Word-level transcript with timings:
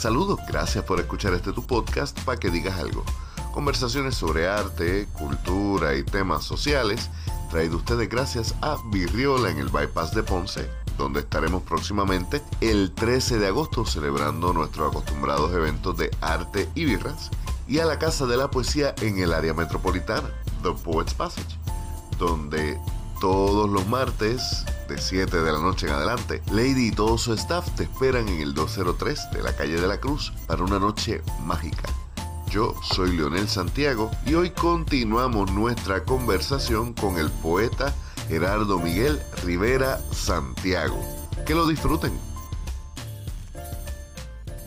Saludos, 0.00 0.40
gracias 0.48 0.82
por 0.86 0.98
escuchar 0.98 1.34
este 1.34 1.52
tu 1.52 1.66
podcast 1.66 2.18
para 2.20 2.40
que 2.40 2.50
digas 2.50 2.78
algo. 2.78 3.04
Conversaciones 3.52 4.14
sobre 4.14 4.48
arte, 4.48 5.06
cultura 5.12 5.94
y 5.94 6.02
temas 6.02 6.42
sociales, 6.42 7.10
traído 7.50 7.76
ustedes 7.76 8.08
gracias 8.08 8.54
a 8.62 8.78
Virriola 8.90 9.50
en 9.50 9.58
el 9.58 9.68
Bypass 9.68 10.14
de 10.14 10.22
Ponce, 10.22 10.70
donde 10.96 11.20
estaremos 11.20 11.64
próximamente 11.64 12.40
el 12.62 12.92
13 12.92 13.40
de 13.40 13.48
agosto 13.48 13.84
celebrando 13.84 14.54
nuestros 14.54 14.88
acostumbrados 14.88 15.52
eventos 15.52 15.98
de 15.98 16.10
arte 16.22 16.66
y 16.74 16.86
birras, 16.86 17.30
y 17.68 17.80
a 17.80 17.84
la 17.84 17.98
Casa 17.98 18.24
de 18.24 18.38
la 18.38 18.50
Poesía 18.50 18.94
en 19.02 19.18
el 19.18 19.34
área 19.34 19.52
metropolitana, 19.52 20.30
The 20.62 20.72
Poets 20.82 21.12
Passage, 21.12 21.58
donde 22.18 22.80
todos 23.20 23.68
los 23.68 23.86
martes 23.86 24.64
de 24.88 24.96
7 24.98 25.42
de 25.42 25.52
la 25.52 25.60
noche 25.60 25.86
en 25.86 25.92
adelante, 25.92 26.42
Lady 26.50 26.88
y 26.88 26.90
todo 26.90 27.18
su 27.18 27.34
staff 27.34 27.70
te 27.76 27.82
esperan 27.84 28.26
en 28.28 28.40
el 28.40 28.54
203 28.54 29.30
de 29.32 29.42
la 29.42 29.54
calle 29.54 29.78
de 29.78 29.86
la 29.86 30.00
Cruz 30.00 30.32
para 30.46 30.64
una 30.64 30.78
noche 30.78 31.20
mágica. 31.44 31.88
Yo 32.50 32.74
soy 32.82 33.16
Leonel 33.16 33.46
Santiago 33.46 34.10
y 34.26 34.34
hoy 34.34 34.50
continuamos 34.50 35.52
nuestra 35.52 36.02
conversación 36.04 36.94
con 36.94 37.18
el 37.18 37.30
poeta 37.30 37.94
Gerardo 38.26 38.78
Miguel 38.78 39.20
Rivera 39.44 39.98
Santiago. 40.12 40.98
Que 41.46 41.54
lo 41.54 41.68
disfruten. 41.68 42.12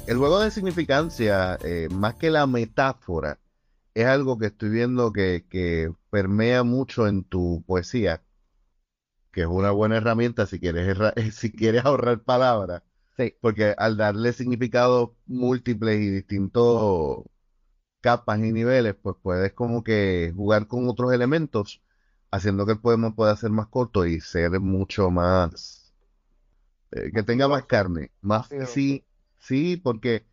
El 0.05 0.17
juego 0.17 0.39
de 0.39 0.51
significancia, 0.51 1.57
eh, 1.63 1.89
más 1.91 2.15
que 2.15 2.29
la 2.29 2.45
metáfora, 2.45 3.39
es 3.95 4.05
algo 4.05 4.37
que 4.37 4.47
estoy 4.47 4.69
viendo 4.69 5.11
que, 5.11 5.45
que 5.49 5.91
permea 6.11 6.63
mucho 6.63 7.07
en 7.07 7.23
tu 7.23 7.63
poesía 7.65 8.21
que 9.33 9.41
es 9.41 9.47
una 9.47 9.71
buena 9.71 9.97
herramienta 9.97 10.45
si 10.45 10.59
quieres, 10.59 10.97
si 11.33 11.51
quieres 11.51 11.85
ahorrar 11.85 12.21
palabras. 12.21 12.83
Sí. 13.17 13.35
Porque 13.41 13.75
al 13.77 13.97
darle 13.97 14.33
significados 14.33 15.11
múltiples 15.25 15.99
y 15.99 16.09
distintos 16.09 17.25
capas 18.01 18.39
y 18.39 18.51
niveles, 18.51 18.95
pues 19.01 19.15
puedes 19.21 19.53
como 19.53 19.83
que 19.83 20.33
jugar 20.35 20.67
con 20.67 20.87
otros 20.89 21.13
elementos, 21.13 21.81
haciendo 22.31 22.65
que 22.65 22.73
el 22.73 22.79
poema 22.81 23.15
pueda 23.15 23.35
ser 23.37 23.51
más 23.51 23.67
corto 23.67 24.05
y 24.05 24.19
ser 24.21 24.59
mucho 24.59 25.09
más, 25.11 25.93
eh, 26.91 27.11
que 27.13 27.23
tenga 27.23 27.47
más 27.47 27.65
carne, 27.65 28.11
más 28.21 28.49
sí, 28.67 29.05
sí, 29.39 29.77
porque 29.77 30.25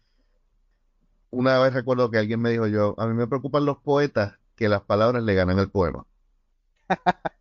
una 1.30 1.58
vez 1.58 1.72
recuerdo 1.72 2.10
que 2.10 2.18
alguien 2.18 2.40
me 2.40 2.50
dijo 2.50 2.66
yo, 2.66 2.94
a 2.98 3.06
mí 3.06 3.14
me 3.14 3.26
preocupan 3.26 3.64
los 3.64 3.78
poetas 3.78 4.38
que 4.56 4.68
las 4.68 4.82
palabras 4.82 5.22
le 5.22 5.34
ganan 5.34 5.58
el 5.58 5.70
poema. 5.70 6.06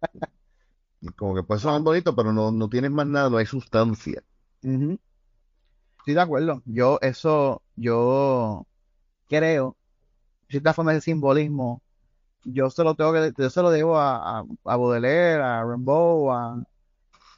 Como 1.16 1.36
que 1.36 1.44
puede 1.44 1.61
sonar 1.61 1.81
bonito, 1.81 2.16
pero 2.16 2.33
no, 2.33 2.52
no 2.52 2.69
tienes 2.69 2.92
más 2.92 3.08
nada, 3.08 3.30
no 3.30 3.38
hay 3.38 3.45
sustancia. 3.45 4.23
Sí, 4.61 6.14
de 6.14 6.22
acuerdo. 6.22 6.61
Yo, 6.66 7.00
eso, 7.02 7.61
yo 7.75 8.66
creo, 9.28 9.78
cierta 10.50 10.73
forma 10.73 10.94
de 10.94 11.02
simbolismo, 11.02 11.81
yo 12.44 12.69
se 12.69 12.83
lo 12.83 12.95
tengo 12.95 13.14
que, 13.14 13.33
yo 13.38 13.50
se 13.50 13.61
lo 13.61 13.69
debo 13.69 13.97
a, 13.97 14.39
a, 14.39 14.44
a 14.66 14.78
Baudelaire, 14.78 15.41
a 15.41 15.64
Rimbaud, 15.64 16.31
a, 16.31 16.64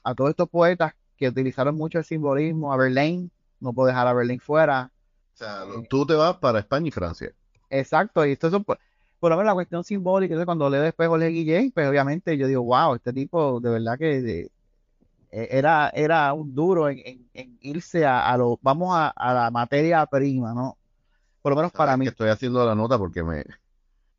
a 0.03 0.15
todos 0.15 0.31
estos 0.31 0.49
poetas 0.49 0.93
que 1.17 1.27
utilizaron 1.27 1.75
mucho 1.75 1.99
el 1.99 2.05
simbolismo, 2.05 2.73
a 2.73 2.77
Verlaine, 2.77 3.29
no 3.59 3.73
puedo 3.73 3.87
dejar 3.87 4.07
a 4.07 4.13
Verlaine 4.13 4.39
fuera. 4.41 4.91
O 5.33 5.37
sea, 5.37 5.63
tú 5.89 6.05
te 6.05 6.13
vas 6.13 6.37
para 6.37 6.59
España 6.59 6.87
y 6.87 6.91
Francia. 6.91 7.31
Exacto, 7.69 8.25
y 8.25 8.31
esto 8.31 8.47
es 8.47 8.53
por 9.21 9.29
lo 9.29 9.37
menos 9.37 9.51
la 9.51 9.53
cuestión 9.53 9.83
simbólica, 9.83 10.45
cuando 10.45 10.67
leo 10.67 10.81
después 10.81 11.07
Jorge 11.07 11.27
Guillén, 11.27 11.71
pues 11.71 11.87
obviamente 11.87 12.35
yo 12.39 12.47
digo, 12.47 12.63
wow, 12.63 12.95
este 12.95 13.13
tipo 13.13 13.59
de 13.59 13.69
verdad 13.69 13.95
que 13.99 14.49
e, 15.29 15.47
era, 15.51 15.89
era 15.89 16.33
un 16.33 16.55
duro 16.55 16.89
en, 16.89 17.29
irse 17.61 18.03
a, 18.03 18.35
lo, 18.35 18.57
vamos 18.63 18.89
a, 18.95 19.13
la 19.33 19.51
materia 19.51 20.03
prima, 20.07 20.55
¿no? 20.55 20.75
Por 21.43 21.51
lo 21.51 21.55
menos 21.55 21.71
para 21.71 21.95
mí. 21.97 22.07
estoy 22.07 22.29
haciendo 22.29 22.65
la 22.65 22.73
nota 22.73 22.97
porque 22.97 23.21
me, 23.21 23.45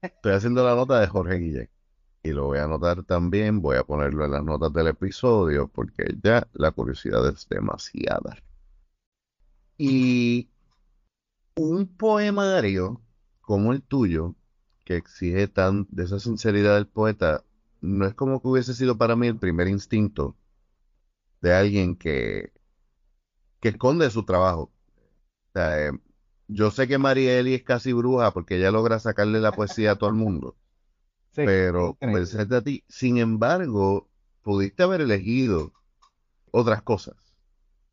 estoy 0.00 0.34
haciendo 0.34 0.64
la 0.64 0.76
nota 0.76 1.00
de 1.00 1.08
Jorge 1.08 1.34
Guillén. 1.36 1.70
Y 2.22 2.30
lo 2.30 2.46
voy 2.46 2.58
a 2.58 2.64
anotar 2.64 3.02
también, 3.02 3.60
voy 3.60 3.78
a 3.78 3.82
ponerlo 3.82 4.24
en 4.24 4.30
las 4.30 4.44
notas 4.44 4.72
del 4.72 4.86
episodio 4.86 5.66
porque 5.66 6.14
ya 6.22 6.46
la 6.52 6.70
curiosidad 6.70 7.26
es 7.26 7.48
demasiada. 7.48 8.36
Y 9.76 10.48
un 11.56 11.88
poemario 11.88 13.00
como 13.40 13.72
el 13.72 13.82
tuyo 13.82 14.36
que 14.84 14.96
exige 14.96 15.48
tan 15.48 15.86
de 15.90 16.04
esa 16.04 16.18
sinceridad 16.18 16.74
del 16.74 16.86
poeta, 16.86 17.44
no 17.80 18.06
es 18.06 18.14
como 18.14 18.40
que 18.40 18.48
hubiese 18.48 18.74
sido 18.74 18.96
para 18.98 19.16
mí 19.16 19.26
el 19.26 19.38
primer 19.38 19.68
instinto 19.68 20.36
de 21.40 21.54
alguien 21.54 21.96
que, 21.96 22.52
que 23.60 23.70
esconde 23.70 24.10
su 24.10 24.24
trabajo. 24.24 24.72
Eh, 25.54 25.92
yo 26.48 26.70
sé 26.70 26.86
que 26.88 26.98
Marieli 26.98 27.54
es 27.54 27.62
casi 27.62 27.92
bruja 27.92 28.32
porque 28.32 28.56
ella 28.56 28.70
logra 28.70 28.98
sacarle 28.98 29.40
la 29.40 29.52
poesía 29.52 29.92
a 29.92 29.96
todo 29.96 30.10
el 30.10 30.16
mundo. 30.16 30.56
pero 31.34 31.96
pues, 31.98 32.34
a 32.34 32.62
ti. 32.62 32.84
Sin 32.88 33.18
embargo, 33.18 34.08
pudiste 34.42 34.82
haber 34.82 35.00
elegido 35.00 35.72
otras 36.50 36.82
cosas. 36.82 37.16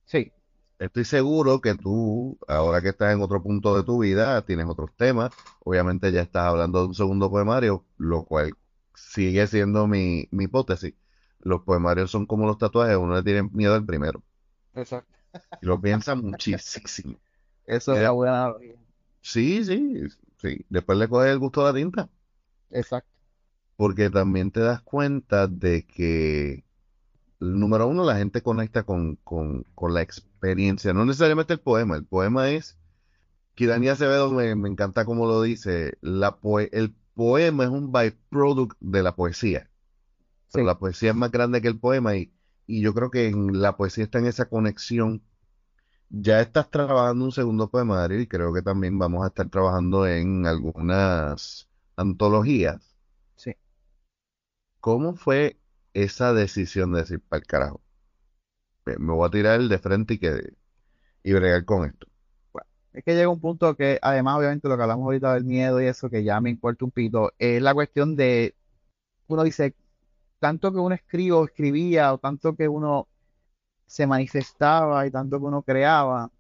Sí. 0.06 0.32
Estoy 0.80 1.04
seguro 1.04 1.60
que 1.60 1.76
tú, 1.76 2.40
ahora 2.48 2.82
que 2.82 2.90
estás 2.90 3.14
en 3.14 3.22
otro 3.22 3.44
punto 3.44 3.76
de 3.76 3.84
tu 3.84 4.00
vida, 4.00 4.42
tienes 4.46 4.66
otros 4.66 4.92
temas. 4.96 5.30
Obviamente 5.60 6.10
ya 6.10 6.22
estás 6.22 6.46
hablando 6.46 6.80
de 6.80 6.88
un 6.88 6.96
segundo 6.96 7.30
poemario, 7.30 7.84
lo 7.98 8.24
cual 8.24 8.54
sigue 8.96 9.46
siendo 9.48 9.88
mi, 9.88 10.30
hipótesis. 10.32 10.94
Los 11.40 11.64
poemarios 11.64 12.10
son 12.10 12.26
como 12.26 12.48
los 12.48 12.58
tatuajes, 12.58 12.96
uno 12.96 13.16
le 13.16 13.24
tiene 13.24 13.44
miedo 13.52 13.76
al 13.76 13.86
primero. 13.86 14.24
Exacto. 14.74 15.14
Y 15.62 15.66
lo 15.66 15.82
piensa 15.82 16.16
muchísimo. 16.16 17.20
Eso 17.66 17.94
es 17.94 18.02
la 18.02 18.12
buena 18.12 18.54
Sí, 19.22 19.66
sí, 19.66 20.08
sí. 20.38 20.66
Después 20.70 20.98
le 20.98 21.10
coges 21.10 21.32
el 21.32 21.40
gusto 21.40 21.62
a 21.62 21.72
la 21.72 21.78
tinta. 21.78 22.10
Exacto. 22.72 23.12
Porque 23.76 24.10
también 24.10 24.50
te 24.50 24.62
das 24.62 24.82
cuenta 24.82 25.48
de 25.48 25.86
que 25.86 26.64
número 27.40 27.88
uno, 27.88 28.06
la 28.06 28.18
gente 28.18 28.42
conecta 28.42 28.84
con, 28.84 29.16
con, 29.18 29.64
con, 29.76 29.94
la 29.94 30.02
experiencia, 30.02 30.94
no 30.94 31.06
necesariamente 31.06 31.54
el 31.54 31.60
poema. 31.60 31.96
El 31.96 32.06
poema 32.06 32.50
es, 32.50 32.78
Kirani 33.56 33.90
Acevedo 33.90 34.32
me, 34.32 34.56
me 34.56 34.70
encanta 34.70 35.06
como 35.06 35.26
lo 35.26 35.42
dice, 35.42 35.98
la 36.02 36.38
el 36.72 36.96
poema 37.14 37.66
es 37.66 37.70
un 37.70 37.92
byproduct 37.92 38.78
de 38.80 39.04
la 39.04 39.16
poesía. 39.16 39.70
la 40.54 40.80
poesía 40.80 41.12
es 41.12 41.16
más 41.16 41.32
grande 41.32 41.62
que 41.62 41.68
el 41.68 41.80
poema 41.80 42.16
y, 42.16 42.34
y 42.68 42.82
yo 42.82 42.94
creo 42.94 43.12
que 43.12 43.28
en 43.28 43.62
la 43.62 43.78
poesía 43.78 44.04
está 44.06 44.20
en 44.20 44.28
esa 44.28 44.50
conexión. 44.50 45.22
Ya 46.10 46.42
estás 46.42 46.72
trabajando 46.72 47.26
un 47.26 47.32
segundo 47.32 47.70
poemario 47.70 48.20
y 48.20 48.28
creo 48.28 48.54
que 48.54 48.62
también 48.64 48.98
vamos 48.98 49.24
a 49.24 49.28
estar 49.28 49.48
trabajando 49.50 50.08
en 50.08 50.48
algunas 50.48 51.70
antologías. 51.96 52.96
Sí. 53.36 53.54
¿Cómo 54.80 55.16
fue 55.16 55.60
esa 56.04 56.34
decisión 56.34 56.94
de 56.94 57.02
decir, 57.02 57.22
para 57.22 57.40
el 57.40 57.48
carajo, 57.48 57.82
me 58.86 59.14
voy 59.14 59.28
a 59.28 59.32
tirar 59.32 59.62
de 59.62 59.80
frente 59.80 60.16
y, 60.16 60.20
que, 60.20 60.54
y 61.24 61.34
bregar 61.34 61.66
con 61.66 61.86
esto. 61.86 62.08
Es 62.94 63.04
que 63.04 63.14
llega 63.14 63.30
un 63.30 63.40
punto 63.40 63.76
que, 63.76 64.00
además, 64.02 64.38
obviamente, 64.38 64.68
lo 64.68 64.76
que 64.76 64.84
hablamos 64.84 65.06
ahorita 65.06 65.36
del 65.36 65.46
miedo 65.46 65.80
y 65.82 65.86
eso, 65.86 66.10
que 66.10 66.24
ya 66.24 66.42
me 66.42 66.50
importa 66.50 66.86
un 66.86 66.92
pito, 66.92 67.32
es 67.38 67.62
la 67.62 67.74
cuestión 67.74 68.16
de, 68.16 68.56
uno 69.28 69.44
dice, 69.44 69.76
tanto 70.40 70.72
que 70.72 70.80
uno 70.80 70.96
escribe 70.96 71.34
o 71.34 71.46
escribía, 71.46 72.14
o 72.14 72.18
tanto 72.18 72.56
que 72.56 72.68
uno 72.68 73.08
se 73.86 74.08
manifestaba 74.08 75.06
y 75.08 75.12
tanto 75.12 75.40
que 75.40 75.46
uno 75.46 75.62
creaba, 75.64 76.32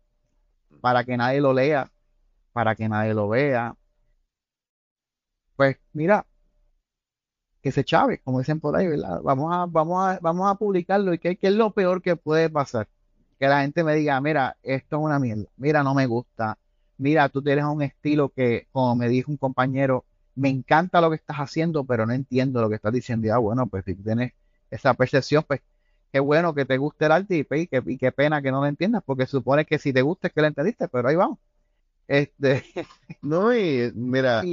para 0.81 1.03
que 1.03 1.17
nadie 1.17 1.41
lo 1.41 1.53
lea, 1.53 1.91
para 2.53 2.75
que 2.75 2.89
nadie 2.89 3.13
lo 3.13 3.29
vea. 3.29 3.75
Pues 5.55 5.77
mira, 5.93 6.25
que 7.61 7.71
se 7.71 7.83
chave, 7.83 8.19
como 8.19 8.39
dicen 8.39 8.59
por 8.59 8.75
ahí, 8.75 8.87
¿verdad? 8.87 9.21
Vamos 9.21 9.53
a, 9.53 9.65
vamos 9.65 10.03
a, 10.03 10.19
vamos 10.21 10.49
a 10.49 10.55
publicarlo 10.55 11.13
y 11.13 11.19
qué, 11.19 11.37
es 11.41 11.53
lo 11.53 11.71
peor 11.71 12.01
que 12.01 12.15
puede 12.15 12.49
pasar. 12.49 12.87
Que 13.37 13.47
la 13.47 13.61
gente 13.61 13.83
me 13.83 13.95
diga, 13.95 14.19
mira, 14.21 14.57
esto 14.63 14.97
es 14.97 15.03
una 15.03 15.19
mierda, 15.19 15.45
mira, 15.57 15.83
no 15.83 15.93
me 15.93 16.05
gusta, 16.05 16.57
mira, 16.97 17.29
tú 17.29 17.41
tienes 17.41 17.65
un 17.65 17.81
estilo 17.81 18.29
que, 18.29 18.67
como 18.71 18.95
me 18.95 19.09
dijo 19.09 19.31
un 19.31 19.37
compañero, 19.37 20.05
me 20.35 20.49
encanta 20.49 21.01
lo 21.01 21.09
que 21.09 21.17
estás 21.17 21.37
haciendo, 21.37 21.83
pero 21.83 22.05
no 22.05 22.13
entiendo 22.13 22.61
lo 22.61 22.69
que 22.69 22.75
estás 22.75 22.93
diciendo. 22.93 23.27
Y 23.27 23.29
ah, 23.29 23.37
bueno, 23.37 23.67
pues 23.67 23.85
si 23.85 23.95
tienes 23.95 24.33
esa 24.71 24.93
percepción, 24.93 25.43
pues 25.47 25.61
qué 26.11 26.19
bueno 26.19 26.53
que 26.53 26.65
te 26.65 26.77
guste 26.77 27.05
el 27.05 27.11
arte 27.11 27.37
y, 27.37 27.43
pues, 27.43 27.67
y, 27.71 27.97
qué 27.97 28.11
pena 28.11 28.41
que 28.41 28.51
no 28.51 28.61
lo 28.61 28.67
entiendas, 28.67 29.03
porque 29.05 29.25
supone 29.25 29.65
que 29.65 29.79
si 29.79 29.93
te 29.93 30.01
gusta 30.01 30.27
es 30.27 30.33
que 30.33 30.41
lo 30.41 30.47
entendiste, 30.47 30.87
pero 30.87 31.07
ahí 31.09 31.15
vamos. 31.15 31.39
Este, 32.07 32.63
no, 33.21 33.55
y 33.55 33.91
mira, 33.93 34.43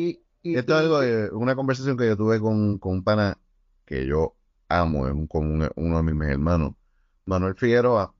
esto 0.42 0.74
es 0.74 0.80
algo, 0.80 1.38
una 1.38 1.56
conversación 1.56 1.96
que 1.96 2.06
yo 2.06 2.16
tuve 2.16 2.40
con, 2.40 2.78
con 2.78 2.94
un 2.94 3.04
pana 3.04 3.38
que 3.84 4.06
yo 4.06 4.36
amo, 4.68 5.06
es 5.06 5.14
con 5.28 5.68
uno 5.76 6.02
de 6.02 6.14
mis 6.14 6.28
hermanos, 6.28 6.74
Manuel 7.24 7.54
Figueroa, 7.56 8.14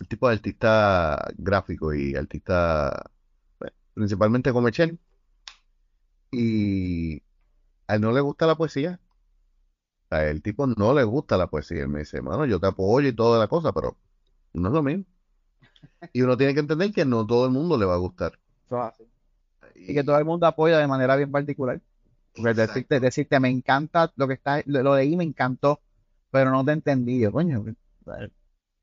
el 0.00 0.08
tipo 0.08 0.28
de 0.28 0.34
artista 0.34 1.32
gráfico 1.36 1.94
y 1.94 2.14
artista 2.14 3.10
principalmente 3.94 4.52
comercial. 4.52 4.98
Y 6.30 7.22
a 7.86 7.94
él 7.94 8.00
no 8.02 8.12
le 8.12 8.20
gusta 8.20 8.46
la 8.46 8.56
poesía. 8.56 9.00
A 10.10 10.24
el 10.24 10.42
tipo 10.42 10.66
no 10.66 10.94
le 10.94 11.04
gusta 11.04 11.36
la 11.36 11.48
poesía. 11.48 11.82
Él 11.82 11.88
me 11.88 12.00
dice, 12.00 12.20
mano, 12.20 12.44
yo 12.46 12.60
te 12.60 12.66
apoyo 12.66 13.08
y 13.08 13.14
toda 13.14 13.38
la 13.38 13.48
cosa, 13.48 13.72
pero 13.72 13.96
no 14.52 14.68
es 14.68 14.74
lo 14.74 14.82
mismo. 14.82 15.04
Y 16.12 16.22
uno 16.22 16.36
tiene 16.36 16.54
que 16.54 16.60
entender 16.60 16.92
que 16.92 17.04
no 17.04 17.26
todo 17.26 17.46
el 17.46 17.52
mundo 17.52 17.78
le 17.78 17.86
va 17.86 17.94
a 17.94 17.98
gustar. 17.98 18.38
Y 19.78 19.94
que 19.94 20.04
todo 20.04 20.18
el 20.18 20.24
mundo 20.24 20.46
apoya 20.46 20.78
de 20.78 20.86
manera 20.86 21.16
bien 21.16 21.30
particular. 21.30 21.80
Porque 22.34 22.54
decirte, 22.54 23.00
decirte, 23.00 23.40
me 23.40 23.48
encanta 23.48 24.12
lo 24.16 24.28
que 24.28 24.34
está, 24.34 24.62
lo, 24.66 24.94
de 24.94 25.04
leí, 25.04 25.16
me 25.16 25.24
encantó, 25.24 25.80
pero 26.30 26.50
no 26.50 26.64
te 26.64 26.72
entendí. 26.72 27.20
Yo, 27.20 27.32
coño, 27.32 27.64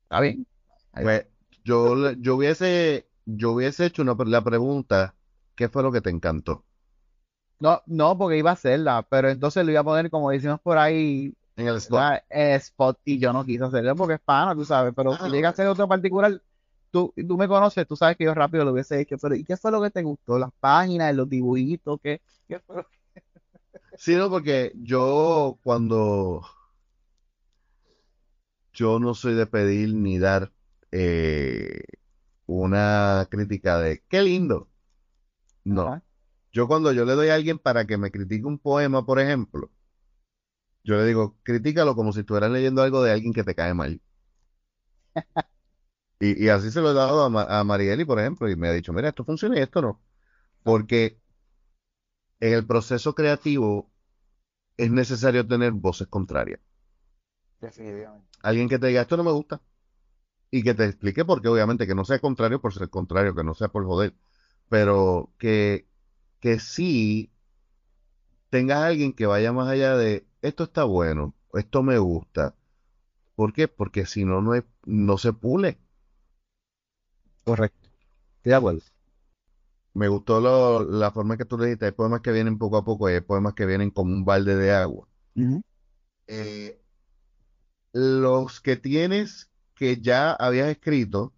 está 0.02 0.20
bien. 0.20 0.46
Pues, 0.92 1.26
yo, 1.64 2.12
yo 2.12 2.36
hubiese, 2.36 3.06
yo 3.24 3.52
hubiese 3.52 3.86
hecho 3.86 4.02
una, 4.02 4.16
la 4.26 4.42
pregunta, 4.42 5.14
¿qué 5.54 5.68
fue 5.68 5.82
lo 5.82 5.92
que 5.92 6.00
te 6.00 6.10
encantó? 6.10 6.64
No, 7.60 7.82
no, 7.86 8.18
porque 8.18 8.38
iba 8.38 8.50
a 8.50 8.54
hacerla, 8.54 9.06
pero 9.08 9.30
entonces 9.30 9.64
lo 9.64 9.70
iba 9.70 9.80
a 9.80 9.84
poner, 9.84 10.10
como 10.10 10.30
decimos 10.30 10.60
por 10.60 10.76
ahí, 10.76 11.32
en 11.56 11.68
el 11.68 11.76
spot. 11.76 12.22
spot 12.30 12.98
y 13.04 13.18
yo 13.18 13.32
no 13.32 13.44
quise 13.44 13.64
hacerlo 13.64 13.94
porque 13.94 14.14
es 14.14 14.20
pana, 14.20 14.54
tú 14.54 14.64
sabes, 14.64 14.92
pero 14.94 15.16
si 15.16 15.30
llega 15.30 15.50
a 15.50 15.54
ser 15.54 15.68
otro 15.68 15.86
particular, 15.86 16.42
tú, 16.94 17.12
tú 17.26 17.36
me 17.36 17.48
conoces, 17.48 17.88
tú 17.88 17.96
sabes 17.96 18.16
que 18.16 18.22
yo 18.24 18.34
rápido 18.34 18.64
lo 18.64 18.70
hubiese 18.70 19.00
hecho, 19.00 19.16
pero 19.20 19.34
¿y 19.34 19.42
qué 19.42 19.56
fue 19.56 19.72
lo 19.72 19.82
que 19.82 19.90
te 19.90 20.02
gustó? 20.04 20.38
¿Las 20.38 20.52
páginas, 20.60 21.12
los 21.14 21.28
dibujitos? 21.28 21.98
¿Qué, 22.00 22.22
qué 22.48 22.60
fue 22.60 22.84
Sí, 23.96 24.14
no, 24.14 24.30
porque 24.30 24.72
yo 24.76 25.58
cuando 25.64 26.42
yo 28.72 29.00
no 29.00 29.14
soy 29.14 29.34
de 29.34 29.46
pedir 29.46 29.94
ni 29.94 30.18
dar 30.18 30.52
eh, 30.92 31.82
una 32.46 33.26
crítica 33.30 33.78
de 33.78 34.04
qué 34.08 34.22
lindo. 34.22 34.68
No. 35.64 36.02
Yo 36.52 36.68
cuando 36.68 36.92
yo 36.92 37.04
le 37.04 37.14
doy 37.14 37.28
a 37.30 37.34
alguien 37.34 37.58
para 37.58 37.86
que 37.86 37.98
me 37.98 38.10
critique 38.12 38.46
un 38.46 38.58
poema, 38.58 39.04
por 39.04 39.20
ejemplo, 39.20 39.70
yo 40.84 40.96
le 40.96 41.06
digo, 41.06 41.36
critícalo 41.42 41.96
como 41.96 42.12
si 42.12 42.20
estuvieras 42.20 42.50
leyendo 42.52 42.82
algo 42.82 43.02
de 43.02 43.12
alguien 43.12 43.32
que 43.32 43.44
te 43.44 43.54
cae 43.54 43.74
mal. 43.74 44.00
y, 46.32 46.48
así 46.48 46.70
se 46.70 46.80
lo 46.80 46.90
he 46.90 46.94
dado 46.94 47.24
a, 47.24 47.60
a 47.60 47.64
Marieli, 47.64 48.04
por 48.04 48.20
ejemplo, 48.20 48.48
y 48.48 48.56
me 48.56 48.68
ha 48.68 48.72
dicho, 48.72 48.92
mira, 48.92 49.08
esto 49.08 49.24
funciona 49.24 49.58
y 49.58 49.62
esto 49.62 49.82
no. 49.82 50.00
Porque 50.62 51.18
en 52.40 52.52
el 52.54 52.66
proceso 52.66 53.14
creativo 53.14 53.90
es 54.76 54.90
necesario 54.90 55.46
tener 55.46 55.72
voces 55.72 56.08
contrarias. 56.08 56.60
Definitivamente. 57.60 58.28
Alguien 58.42 58.68
que 58.68 58.78
te 58.78 58.88
diga, 58.88 59.02
esto 59.02 59.16
no 59.16 59.24
me 59.24 59.32
gusta. 59.32 59.60
Y 60.50 60.62
que 60.62 60.74
te 60.74 60.84
explique 60.84 61.24
por 61.24 61.42
qué, 61.42 61.48
obviamente, 61.48 61.86
que 61.86 61.94
no 61.94 62.04
sea 62.04 62.18
contrario 62.18 62.60
por 62.60 62.74
ser 62.74 62.90
contrario, 62.90 63.34
que 63.34 63.44
no 63.44 63.54
sea 63.54 63.68
por 63.68 63.84
joder. 63.84 64.14
Pero 64.68 65.32
que, 65.38 65.86
que 66.40 66.60
sí 66.60 67.32
tengas 68.50 68.84
alguien 68.84 69.12
que 69.12 69.26
vaya 69.26 69.52
más 69.52 69.68
allá 69.68 69.96
de, 69.96 70.26
esto 70.42 70.64
está 70.64 70.84
bueno, 70.84 71.34
esto 71.54 71.82
me 71.82 71.98
gusta. 71.98 72.54
¿Por 73.34 73.52
qué? 73.52 73.68
Porque 73.68 74.06
si 74.06 74.24
no, 74.24 74.40
no, 74.42 74.52
no 74.84 75.18
se 75.18 75.32
pule. 75.32 75.78
Correcto. 77.44 77.88
De 78.42 78.54
acuerdo. 78.54 78.80
Me 79.92 80.08
gustó 80.08 80.40
la 80.82 81.12
forma 81.12 81.36
que 81.36 81.44
tú 81.44 81.56
le 81.56 81.66
dijiste. 81.66 81.86
Hay 81.86 81.92
poemas 81.92 82.20
que 82.20 82.32
vienen 82.32 82.58
poco 82.58 82.76
a 82.76 82.84
poco 82.84 83.08
y 83.08 83.14
hay 83.14 83.20
poemas 83.20 83.54
que 83.54 83.66
vienen 83.66 83.90
como 83.90 84.12
un 84.12 84.24
balde 84.24 84.56
de 84.56 84.72
agua. 84.72 85.06
Eh, 86.26 86.80
los 87.92 88.60
que 88.60 88.76
tienes 88.76 89.50
que 89.76 90.00
ya 90.00 90.32
habías 90.32 90.68
escrito, 90.68 91.32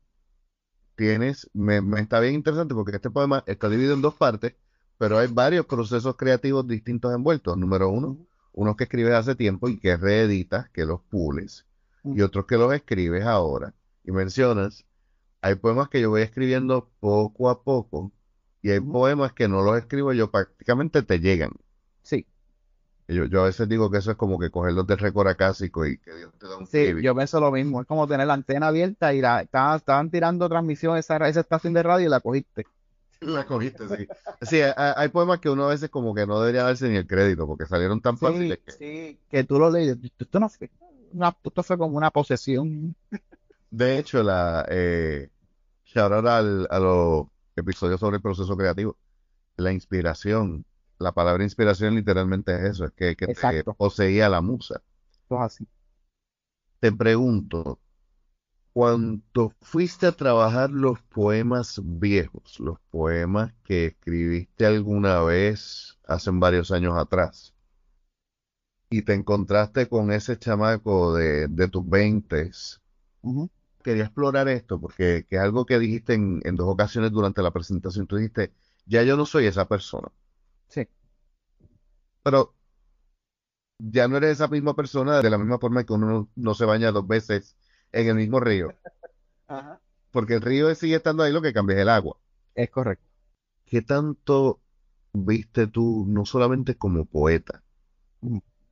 tienes, 0.94 1.50
me, 1.52 1.78
está 2.00 2.18
bien 2.20 2.34
interesante 2.34 2.74
porque 2.74 2.96
este 2.96 3.10
poema 3.10 3.44
está 3.46 3.68
dividido 3.68 3.94
en 3.94 4.00
dos 4.02 4.14
partes, 4.14 4.54
pero 4.96 5.18
hay 5.18 5.28
varios 5.28 5.66
procesos 5.66 6.16
creativos 6.16 6.66
distintos 6.66 7.14
envueltos. 7.14 7.58
Número 7.58 7.90
uno, 7.90 8.26
unos 8.52 8.76
que 8.76 8.84
escribes 8.84 9.12
hace 9.12 9.34
tiempo 9.34 9.68
y 9.68 9.78
que 9.78 9.98
reeditas, 9.98 10.70
que 10.70 10.86
los 10.86 11.02
pules, 11.02 11.66
y 12.04 12.22
otros 12.22 12.46
que 12.46 12.56
los 12.56 12.72
escribes 12.72 13.24
ahora. 13.24 13.74
Y 14.02 14.12
mencionas, 14.12 14.85
hay 15.46 15.54
poemas 15.54 15.88
que 15.88 16.00
yo 16.00 16.10
voy 16.10 16.22
escribiendo 16.22 16.90
poco 16.98 17.48
a 17.48 17.62
poco 17.62 18.10
y 18.62 18.70
hay 18.70 18.80
poemas 18.80 19.32
que 19.32 19.46
no 19.46 19.62
los 19.62 19.78
escribo 19.78 20.12
yo, 20.12 20.30
prácticamente 20.30 21.02
te 21.02 21.20
llegan. 21.20 21.52
Sí. 22.02 22.26
Yo, 23.06 23.26
yo 23.26 23.42
a 23.42 23.44
veces 23.44 23.68
digo 23.68 23.88
que 23.88 23.98
eso 23.98 24.10
es 24.10 24.16
como 24.16 24.40
que 24.40 24.50
cogerlos 24.50 24.88
del 24.88 24.98
récord 24.98 25.28
acásico 25.28 25.86
y 25.86 25.98
que 25.98 26.12
Dios 26.12 26.32
te 26.36 26.48
da 26.48 26.56
un 26.56 26.66
Sí, 26.66 26.94
yo 27.00 27.14
pienso 27.14 27.38
lo 27.38 27.52
mismo. 27.52 27.80
Es 27.80 27.86
como 27.86 28.08
tener 28.08 28.26
la 28.26 28.34
antena 28.34 28.66
abierta 28.66 29.14
y 29.14 29.20
la, 29.20 29.42
estaban, 29.42 30.10
tirando 30.10 30.48
transmisión 30.48 30.96
esa, 30.96 31.16
esa 31.28 31.40
estación 31.40 31.74
de 31.74 31.84
radio 31.84 32.06
y 32.06 32.10
la 32.10 32.20
cogiste. 32.20 32.66
La 33.20 33.46
cogiste, 33.46 33.88
sí. 33.88 34.06
Sí, 34.42 34.60
hay, 34.76 35.08
poemas 35.08 35.38
que 35.38 35.48
uno 35.48 35.64
a 35.64 35.68
veces 35.68 35.88
como 35.88 36.14
que 36.14 36.26
no 36.26 36.38
debería 36.38 36.64
darse 36.64 36.86
ni 36.90 36.96
el 36.96 37.06
crédito 37.06 37.46
porque 37.46 37.64
salieron 37.64 38.02
tan 38.02 38.18
fáciles. 38.18 38.58
Que... 38.58 38.72
Sí, 38.72 39.18
que 39.30 39.42
tú 39.44 39.58
lo 39.58 39.70
lees. 39.70 39.96
Esto, 40.18 40.38
no 40.38 40.50
fue, 40.50 40.70
esto 41.42 41.62
fue 41.62 41.78
como 41.78 41.96
una 41.96 42.10
posesión. 42.10 42.94
De 43.70 43.98
hecho, 43.98 44.22
la 44.22 44.66
eh, 44.68 45.30
shout 45.96 46.12
al, 46.26 46.68
a 46.70 46.78
los 46.78 47.26
episodio 47.56 47.96
sobre 47.96 48.16
el 48.16 48.22
proceso 48.22 48.56
creativo. 48.56 48.96
La 49.56 49.72
inspiración, 49.72 50.66
la 50.98 51.12
palabra 51.12 51.42
inspiración 51.42 51.94
literalmente 51.94 52.54
es 52.54 52.72
eso, 52.72 52.84
es 52.84 52.92
que, 52.92 53.16
que 53.16 53.34
te 53.34 53.64
poseía 53.64 54.28
la 54.28 54.42
musa. 54.42 54.82
así. 55.30 55.66
Te 56.80 56.92
pregunto, 56.92 57.80
cuando 58.74 59.54
fuiste 59.62 60.06
a 60.06 60.12
trabajar 60.12 60.70
los 60.70 61.00
poemas 61.00 61.80
viejos, 61.82 62.60
los 62.60 62.78
poemas 62.90 63.54
que 63.64 63.86
escribiste 63.86 64.66
alguna 64.66 65.22
vez 65.22 65.98
hace 66.06 66.30
varios 66.32 66.70
años 66.70 66.94
atrás, 66.98 67.54
y 68.90 69.02
te 69.02 69.14
encontraste 69.14 69.88
con 69.88 70.12
ese 70.12 70.38
chamaco 70.38 71.14
de, 71.14 71.68
tus 71.72 71.88
veintes, 71.88 72.80
quería 73.86 74.02
explorar 74.02 74.48
esto 74.48 74.80
porque 74.80 75.24
es 75.30 75.38
algo 75.38 75.64
que 75.64 75.78
dijiste 75.78 76.14
en, 76.14 76.40
dos 76.56 76.66
ocasiones 76.68 77.12
durante 77.12 77.40
la 77.40 77.52
presentación. 77.52 78.08
Tú 78.08 78.16
dijiste, 78.16 78.52
ya 78.84 79.04
yo 79.04 79.16
no 79.16 79.26
soy 79.26 79.46
esa 79.46 79.68
persona. 79.68 80.08
Sí. 80.66 80.88
Pero 82.24 82.52
ya 83.78 84.08
no 84.08 84.16
eres 84.16 84.32
esa 84.32 84.48
misma 84.48 84.74
persona 84.74 85.22
de 85.22 85.30
la 85.30 85.38
misma 85.38 85.60
forma 85.60 85.84
que 85.84 85.92
uno 85.92 86.28
no 86.34 86.54
se 86.54 86.64
baña 86.64 86.90
dos 86.90 87.06
veces 87.06 87.56
en 87.92 88.08
el 88.08 88.16
mismo 88.16 88.40
río. 88.40 88.74
Ajá. 89.46 89.80
Porque 90.10 90.34
el 90.34 90.42
río 90.42 90.74
sigue 90.74 90.96
estando 90.96 91.22
ahí, 91.22 91.32
lo 91.32 91.40
que 91.40 91.52
cambia 91.52 91.76
es 91.76 91.82
el 91.82 91.88
agua. 91.88 92.16
Es 92.56 92.70
correcto. 92.70 93.06
¿Qué 93.66 93.82
tanto 93.82 94.60
viste 95.12 95.68
tú, 95.68 96.06
no 96.08 96.24
solamente 96.26 96.74
como 96.74 97.04
poeta, 97.04 97.62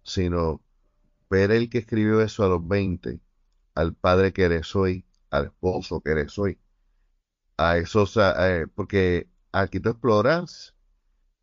sino 0.02 0.60
ver 1.30 1.52
el 1.52 1.70
que 1.70 1.78
escribió 1.78 2.20
eso 2.20 2.44
a 2.44 2.48
los 2.48 2.66
20 2.66 3.20
al 3.74 3.94
padre 3.94 4.32
que 4.32 4.44
eres 4.44 4.74
hoy, 4.76 5.04
al 5.30 5.46
esposo 5.46 6.00
que 6.00 6.10
eres 6.12 6.38
hoy, 6.38 6.58
a 7.56 7.76
esos, 7.78 8.16
eh, 8.16 8.66
porque 8.74 9.28
aquí 9.52 9.80
tú 9.80 9.90
exploras 9.90 10.74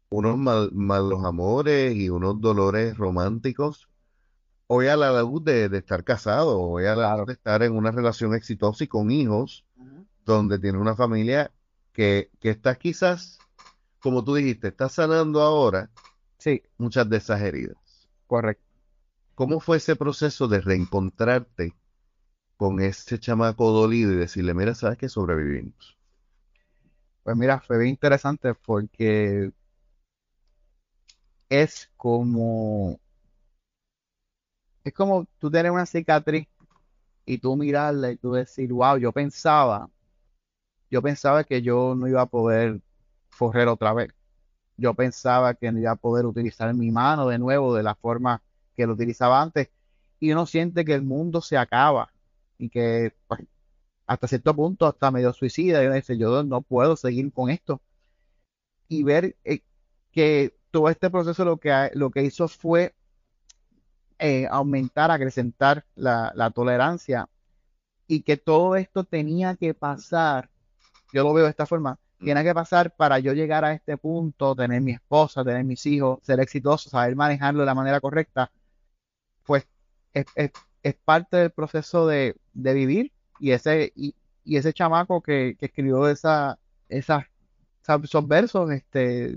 unos 0.10 0.38
malos 0.38 1.24
amores 1.24 1.96
y 1.96 2.10
unos 2.10 2.41
dolores 2.41 2.98
románticos, 2.98 3.89
hoy 4.67 4.88
a 4.88 4.98
la 4.98 5.22
luz 5.22 5.44
de, 5.44 5.65
estar 5.65 6.03
casado, 6.03 6.60
hoy 6.60 6.86
a 6.86 6.96
la 6.96 7.15
luz 7.17 7.27
de 7.27 7.34
estar 7.34 7.63
en 7.63 7.74
una 7.74 7.91
relación 7.91 8.36
exitosa 8.36 8.84
y 8.84 8.88
con 8.88 9.10
hijos, 9.12 9.65
donde 10.25 10.60
tiene 10.60 10.77
una 10.77 10.96
familia 10.96 11.51
que, 11.94 12.29
que 12.39 12.50
está 12.50 12.75
quizás, 12.75 13.39
como 14.00 14.24
tú 14.24 14.36
dijiste, 14.36 14.70
está 14.70 14.89
sanando 14.89 15.41
ahora 15.41 15.89
sí. 16.41 16.63
muchas 16.77 17.08
de 17.10 17.17
esas 17.17 17.41
heridas. 17.41 17.77
Correcto. 18.27 18.63
¿Cómo 19.36 19.60
fue 19.60 19.77
ese 19.77 19.96
proceso 19.96 20.48
de 20.48 20.62
reencontrarte 20.62 21.74
con 22.62 22.80
ese 22.80 23.18
chamaco 23.18 23.72
dolido 23.72 24.12
y 24.12 24.18
decirle, 24.18 24.53
mira, 24.53 24.75
sabes 24.75 24.96
que 24.96 25.10
sobrevivimos. 25.10 25.98
Pues 27.24 27.36
mira, 27.36 27.60
fue 27.60 27.80
bien 27.80 27.89
interesante 27.89 28.53
porque 28.53 29.51
es 31.50 31.89
como 31.98 33.00
es 34.84 34.94
como 34.94 35.25
tú 35.39 35.50
tienes 35.50 35.72
una 35.72 35.88
cicatriz 35.88 36.48
y 37.25 37.39
tú 37.39 37.56
mirarla 37.56 38.12
y 38.12 38.18
tú 38.18 38.34
decir, 38.34 38.72
wow, 38.72 38.96
yo 38.98 39.12
pensaba, 39.12 39.89
yo 40.91 41.01
pensaba 41.01 41.44
que 41.44 41.63
yo 41.63 41.96
no 41.96 42.08
iba 42.08 42.22
a 42.22 42.27
poder 42.27 42.80
forrer 43.32 43.70
otra 43.70 43.91
vez. 43.94 44.13
Yo 44.77 44.94
pensaba 44.94 45.56
que 45.56 45.72
no 45.72 45.80
iba 45.80 45.89
a 45.89 45.96
poder 45.96 46.27
utilizar 46.27 46.72
mi 46.75 46.91
mano 46.91 47.27
de 47.27 47.39
nuevo 47.39 47.74
de 47.74 47.82
la 47.82 47.96
forma 47.96 48.44
que 48.75 48.86
lo 48.86 48.94
utilizaba 48.94 49.41
antes. 49.41 49.72
Y 50.20 50.32
uno 50.32 50.46
siente 50.46 50.86
que 50.86 50.94
el 50.94 51.01
mundo 51.01 51.41
se 51.41 51.58
acaba 51.58 52.12
y 52.62 52.70
que 52.70 53.13
pues, 53.27 53.41
hasta 54.06 54.27
cierto 54.27 54.56
punto 54.56 54.86
hasta 54.88 55.12
medio 55.12 55.34
suicida. 55.34 55.84
Y 55.84 55.88
uno 55.88 55.96
dice, 55.96 56.18
yo 56.18 56.44
no 56.44 56.62
puedo 56.62 56.96
seguir 56.96 57.32
con 57.34 57.50
esto. 57.50 57.82
Y 58.88 59.03
ver 59.03 59.36
eh, 59.44 59.62
que 60.12 60.56
todo 60.72 60.89
este 60.89 61.10
proceso 61.10 61.46
lo 61.46 61.58
que, 61.58 61.91
lo 61.96 62.12
que 62.12 62.24
hizo 62.24 62.48
fue 62.48 62.94
eh, 64.20 64.48
aumentar, 64.50 65.12
acrecentar 65.12 65.86
la, 65.96 66.32
la 66.36 66.51
tolerancia 66.51 67.30
y 68.08 68.22
que 68.24 68.38
todo 68.38 68.75
esto 68.75 69.03
tenía 69.06 69.56
que 69.56 69.74
pasar, 69.74 70.50
yo 71.13 71.24
lo 71.24 71.34
veo 71.34 71.46
de 71.46 71.51
esta 71.51 71.65
forma, 71.65 71.98
mm. 72.20 72.25
tiene 72.25 72.44
que 72.44 72.53
pasar 72.53 72.96
para 72.96 73.20
yo 73.20 73.34
llegar 73.34 73.65
a 73.65 73.74
este 73.74 73.98
punto, 73.98 74.56
tener 74.56 74.82
mi 74.82 74.91
esposa, 74.91 75.44
tener 75.44 75.63
mis 75.63 75.86
hijos, 75.86 76.20
ser 76.24 76.39
exitoso, 76.41 76.89
saber 76.89 77.15
manejarlo 77.15 77.62
de 77.62 77.65
la 77.65 77.75
manera 77.75 78.00
correcta, 78.01 78.51
pues 79.46 79.68
es, 80.13 80.25
es, 80.36 80.51
es 80.84 80.96
parte 80.96 81.38
del 81.38 81.52
proceso 81.52 82.08
de, 82.08 82.36
de 82.54 82.74
vivir 82.74 83.12
y 83.40 83.52
ese 83.52 83.92
y, 83.96 84.16
y 84.44 84.58
ese 84.58 84.74
chamaco 84.74 85.22
que, 85.22 85.56
que 85.60 85.68
escribió 85.68 86.08
esa, 86.08 86.60
esa, 86.90 87.28
esos 88.04 88.28
versos, 88.28 88.72
este, 88.72 89.36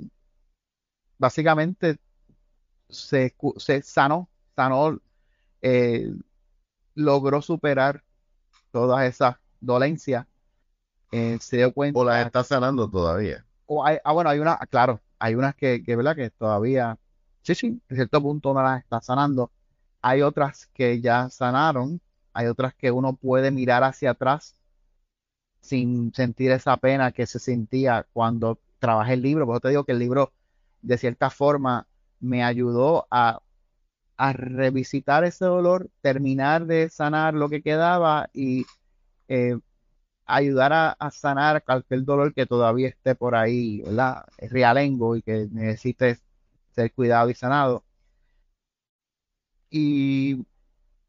básicamente 1.19 1.99
se, 2.89 3.35
se 3.57 3.83
sanó, 3.83 4.29
sanó, 4.55 5.01
eh, 5.63 6.13
logró 6.95 7.43
superar 7.43 8.03
todas 8.71 9.05
esas 9.05 9.37
dolencias. 9.61 10.27
Eh, 11.13 11.39
se 11.41 11.59
dio 11.59 11.73
cuenta. 11.73 11.99
O 11.99 12.05
las 12.05 12.27
está 12.27 12.43
sanando 12.43 12.91
todavía. 12.91 13.45
O 13.67 13.85
hay, 13.85 13.99
ah, 14.05 14.13
bueno, 14.13 14.31
hay 14.31 14.41
una, 14.41 14.57
claro, 14.69 15.01
hay 15.19 15.35
unas 15.35 15.55
que, 15.55 15.83
que, 15.85 15.97
¿verdad? 15.97 16.17
Que 16.17 16.31
todavía, 16.31 16.99
sí, 17.43 17.55
sí, 17.55 17.81
en 17.89 17.97
cierto 17.97 18.21
punto 18.21 18.53
no 18.53 18.63
las 18.63 18.83
está 18.83 19.01
sanando. 19.01 19.51
Hay 20.07 20.21
otras 20.21 20.67
que 20.75 21.01
ya 21.01 21.31
sanaron, 21.31 21.99
hay 22.35 22.49
otras 22.49 22.75
que 22.75 22.91
uno 22.91 23.17
puede 23.17 23.51
mirar 23.51 23.83
hacia 23.85 24.11
atrás 24.11 24.55
sin 25.63 26.13
sentir 26.13 26.51
esa 26.51 26.77
pena 26.77 27.11
que 27.11 27.27
se 27.27 27.39
sentía 27.39 28.07
cuando 28.13 28.59
trabajé 28.79 29.15
el 29.15 29.23
libro. 29.23 29.47
Por 29.47 29.55
eso 29.55 29.61
te 29.63 29.69
digo 29.71 29.85
que 29.85 29.93
el 29.93 29.99
libro, 30.01 30.31
de 30.83 30.99
cierta 30.99 31.31
forma, 31.31 31.87
me 32.21 32.45
ayudó 32.45 33.07
a, 33.11 33.41
revisitar 34.19 35.25
ese 35.25 35.47
dolor, 35.47 35.89
terminar 36.03 36.67
de 36.67 36.91
sanar 36.91 37.33
lo 37.33 37.49
que 37.49 37.63
quedaba 37.63 38.29
y 38.35 38.67
eh, 39.29 39.59
ayudar 40.27 40.73
a, 40.75 41.11
sanar 41.13 41.65
cualquier 41.65 42.05
dolor 42.05 42.35
que 42.35 42.45
todavía 42.45 42.89
esté 42.89 43.15
por 43.15 43.35
ahí, 43.35 43.81
¿verdad? 43.81 44.27
Realengo 44.39 45.17
y 45.17 45.23
que 45.23 45.49
necesite 45.51 46.19
ser 46.75 46.93
cuidado 46.93 47.31
y 47.31 47.35
sanado. 47.35 47.85
Y 49.77 50.47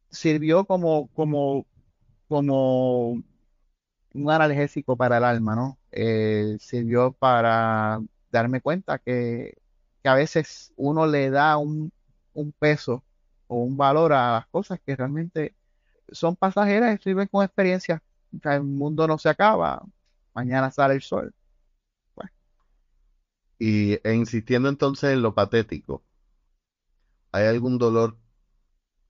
sirvió 0.10 0.66
como, 0.66 1.08
como, 1.10 1.68
como 2.28 3.22
un 4.14 4.32
analgésico 4.32 4.98
para 4.98 5.20
el 5.20 5.24
alma, 5.24 5.56
¿no? 5.56 5.78
Eh, 5.92 6.58
sirvió 6.60 7.12
para 7.12 8.02
darme 8.32 8.62
cuenta 8.62 8.98
que, 8.98 9.56
a 10.04 10.16
veces 10.16 10.74
uno 10.78 11.06
le 11.06 11.30
da 11.30 11.58
un, 11.58 11.92
peso 12.58 13.04
o 13.48 13.58
un 13.58 13.78
valor 13.78 14.14
a 14.14 14.32
las 14.34 14.48
cosas 14.48 14.80
que 14.84 14.96
realmente 14.96 15.56
son 16.12 16.36
pasajeras 16.36 17.00
y 17.00 17.04
sirven 17.04 17.28
con 17.28 17.44
experiencia. 17.46 18.02
el 18.44 18.64
mundo 18.64 19.08
no 19.08 19.20
se 19.20 19.30
acaba, 19.30 19.84
mañana 20.34 20.72
sale 20.72 20.96
el 20.96 21.02
sol. 21.04 21.36
Y 23.60 24.00
e 24.04 24.14
insistiendo 24.16 24.70
entonces 24.70 25.14
en 25.14 25.22
lo 25.22 25.36
patético, 25.36 26.04
¿hay 27.32 27.46
algún 27.46 27.78
dolor, 27.78 28.18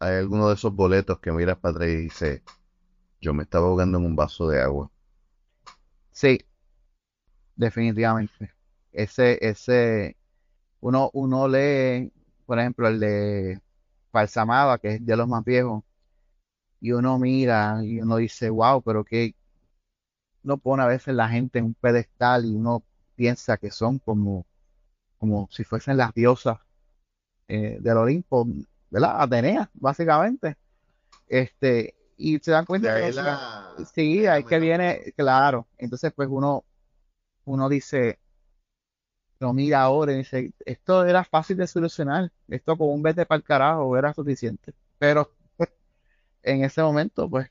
hay 0.05 0.17
alguno 0.17 0.47
de 0.50 0.55
esos 0.55 0.74
boletos 0.75 1.19
que 1.19 1.31
miras 1.31 1.57
para 1.57 1.74
atrás 1.74 1.89
y 1.89 1.95
dices, 1.97 2.41
yo 3.21 3.33
me 3.33 3.43
estaba 3.43 3.67
ahogando 3.67 3.97
en 4.00 4.05
un 4.05 4.15
vaso 4.15 4.47
de 4.50 4.62
agua? 4.62 4.91
Sí, 6.12 6.39
definitivamente. 7.55 8.51
Ese, 8.91 9.38
ese, 9.47 10.17
uno, 10.81 11.09
uno 11.13 11.47
lee, 11.47 12.13
por 12.45 12.59
ejemplo, 12.59 12.88
el 12.88 13.00
de 13.00 13.62
Falsamada, 14.12 14.77
que 14.79 14.95
es 14.95 15.05
de 15.05 15.17
los 15.17 15.27
más 15.27 15.43
viejos, 15.45 15.83
y 16.79 16.91
uno 16.93 17.19
mira 17.19 17.79
y 17.83 18.01
uno 18.01 18.17
dice, 18.17 18.50
wow, 18.50 18.81
pero 18.81 19.03
que 19.03 19.35
uno 20.43 20.57
pone 20.57 20.83
a 20.83 20.88
veces 20.88 21.13
la 21.15 21.27
gente 21.29 21.59
en 21.59 21.65
un 21.65 21.74
pedestal 21.74 22.45
y 22.45 22.55
uno 22.55 22.83
piensa 23.15 23.57
que 23.57 23.71
son 23.71 24.00
como, 24.00 24.45
como 25.19 25.47
si 25.51 25.63
fuesen 25.63 25.97
las 25.97 26.13
diosas 26.13 26.59
eh, 27.47 27.77
del 27.81 27.97
Olimpo, 27.97 28.47
¿verdad? 28.89 29.21
Atenea, 29.21 29.69
básicamente. 29.73 30.57
Este, 31.27 31.95
y 32.17 32.39
se 32.39 32.51
dan 32.51 32.65
cuenta 32.65 32.95
que 32.95 33.11
sí, 33.93 34.25
hay 34.25 34.43
que 34.43 34.59
viene, 34.59 35.13
claro. 35.15 35.67
Entonces, 35.77 36.13
pues 36.13 36.29
uno, 36.31 36.63
uno 37.45 37.69
dice, 37.69 38.19
lo 39.39 39.53
mira 39.53 39.81
ahora 39.81 40.13
y 40.13 40.17
dice, 40.17 40.53
esto 40.65 41.05
era 41.05 41.23
fácil 41.23 41.57
de 41.57 41.67
solucionar, 41.67 42.31
esto 42.47 42.77
con 42.77 42.89
un 42.89 43.01
vete 43.03 43.25
para 43.25 43.37
el 43.37 43.43
carajo 43.43 43.97
era 43.97 44.13
suficiente. 44.13 44.73
Pero 44.97 45.31
en 46.43 46.63
ese 46.63 46.81
momento, 46.81 47.29
pues, 47.29 47.49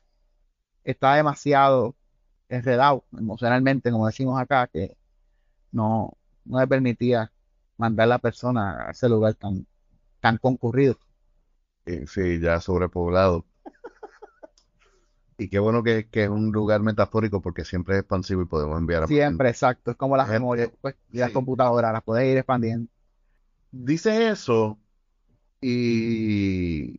está 0.84 1.14
demasiado 1.14 1.94
enredado 2.48 3.04
emocionalmente, 3.12 3.90
como 3.90 4.06
decimos 4.06 4.40
acá, 4.40 4.66
que 4.68 4.96
no, 5.72 6.16
no 6.44 6.60
le 6.60 6.66
permitía 6.66 7.32
mandar 7.76 8.04
a 8.04 8.08
la 8.08 8.18
persona 8.18 8.88
a 8.88 8.90
ese 8.92 9.08
lugar 9.08 9.34
tan, 9.34 9.66
tan 10.20 10.38
concurrido. 10.38 10.98
Sí, 11.86 12.40
ya 12.40 12.60
sobrepoblado. 12.60 13.44
Y 15.36 15.48
qué 15.48 15.58
bueno 15.58 15.82
que, 15.82 16.08
es 16.12 16.28
un 16.28 16.52
lugar 16.52 16.80
metafórico 16.80 17.42
porque 17.42 17.64
siempre 17.64 17.94
es 17.94 18.00
expansivo 18.00 18.42
y 18.42 18.46
podemos 18.46 18.78
enviar 18.78 19.02
a 19.02 19.06
Siempre, 19.06 19.48
exacto. 19.48 19.90
Es 19.90 19.96
como 19.96 20.16
las 20.16 20.28
memorias 20.28 20.70
pues, 20.80 20.94
y 21.12 21.18
las 21.18 21.32
computadoras, 21.32 21.92
las 21.92 22.02
puedes 22.02 22.30
ir 22.30 22.38
expandiendo. 22.38 22.88
Dice 23.72 24.28
eso 24.28 24.78
y 25.60 26.98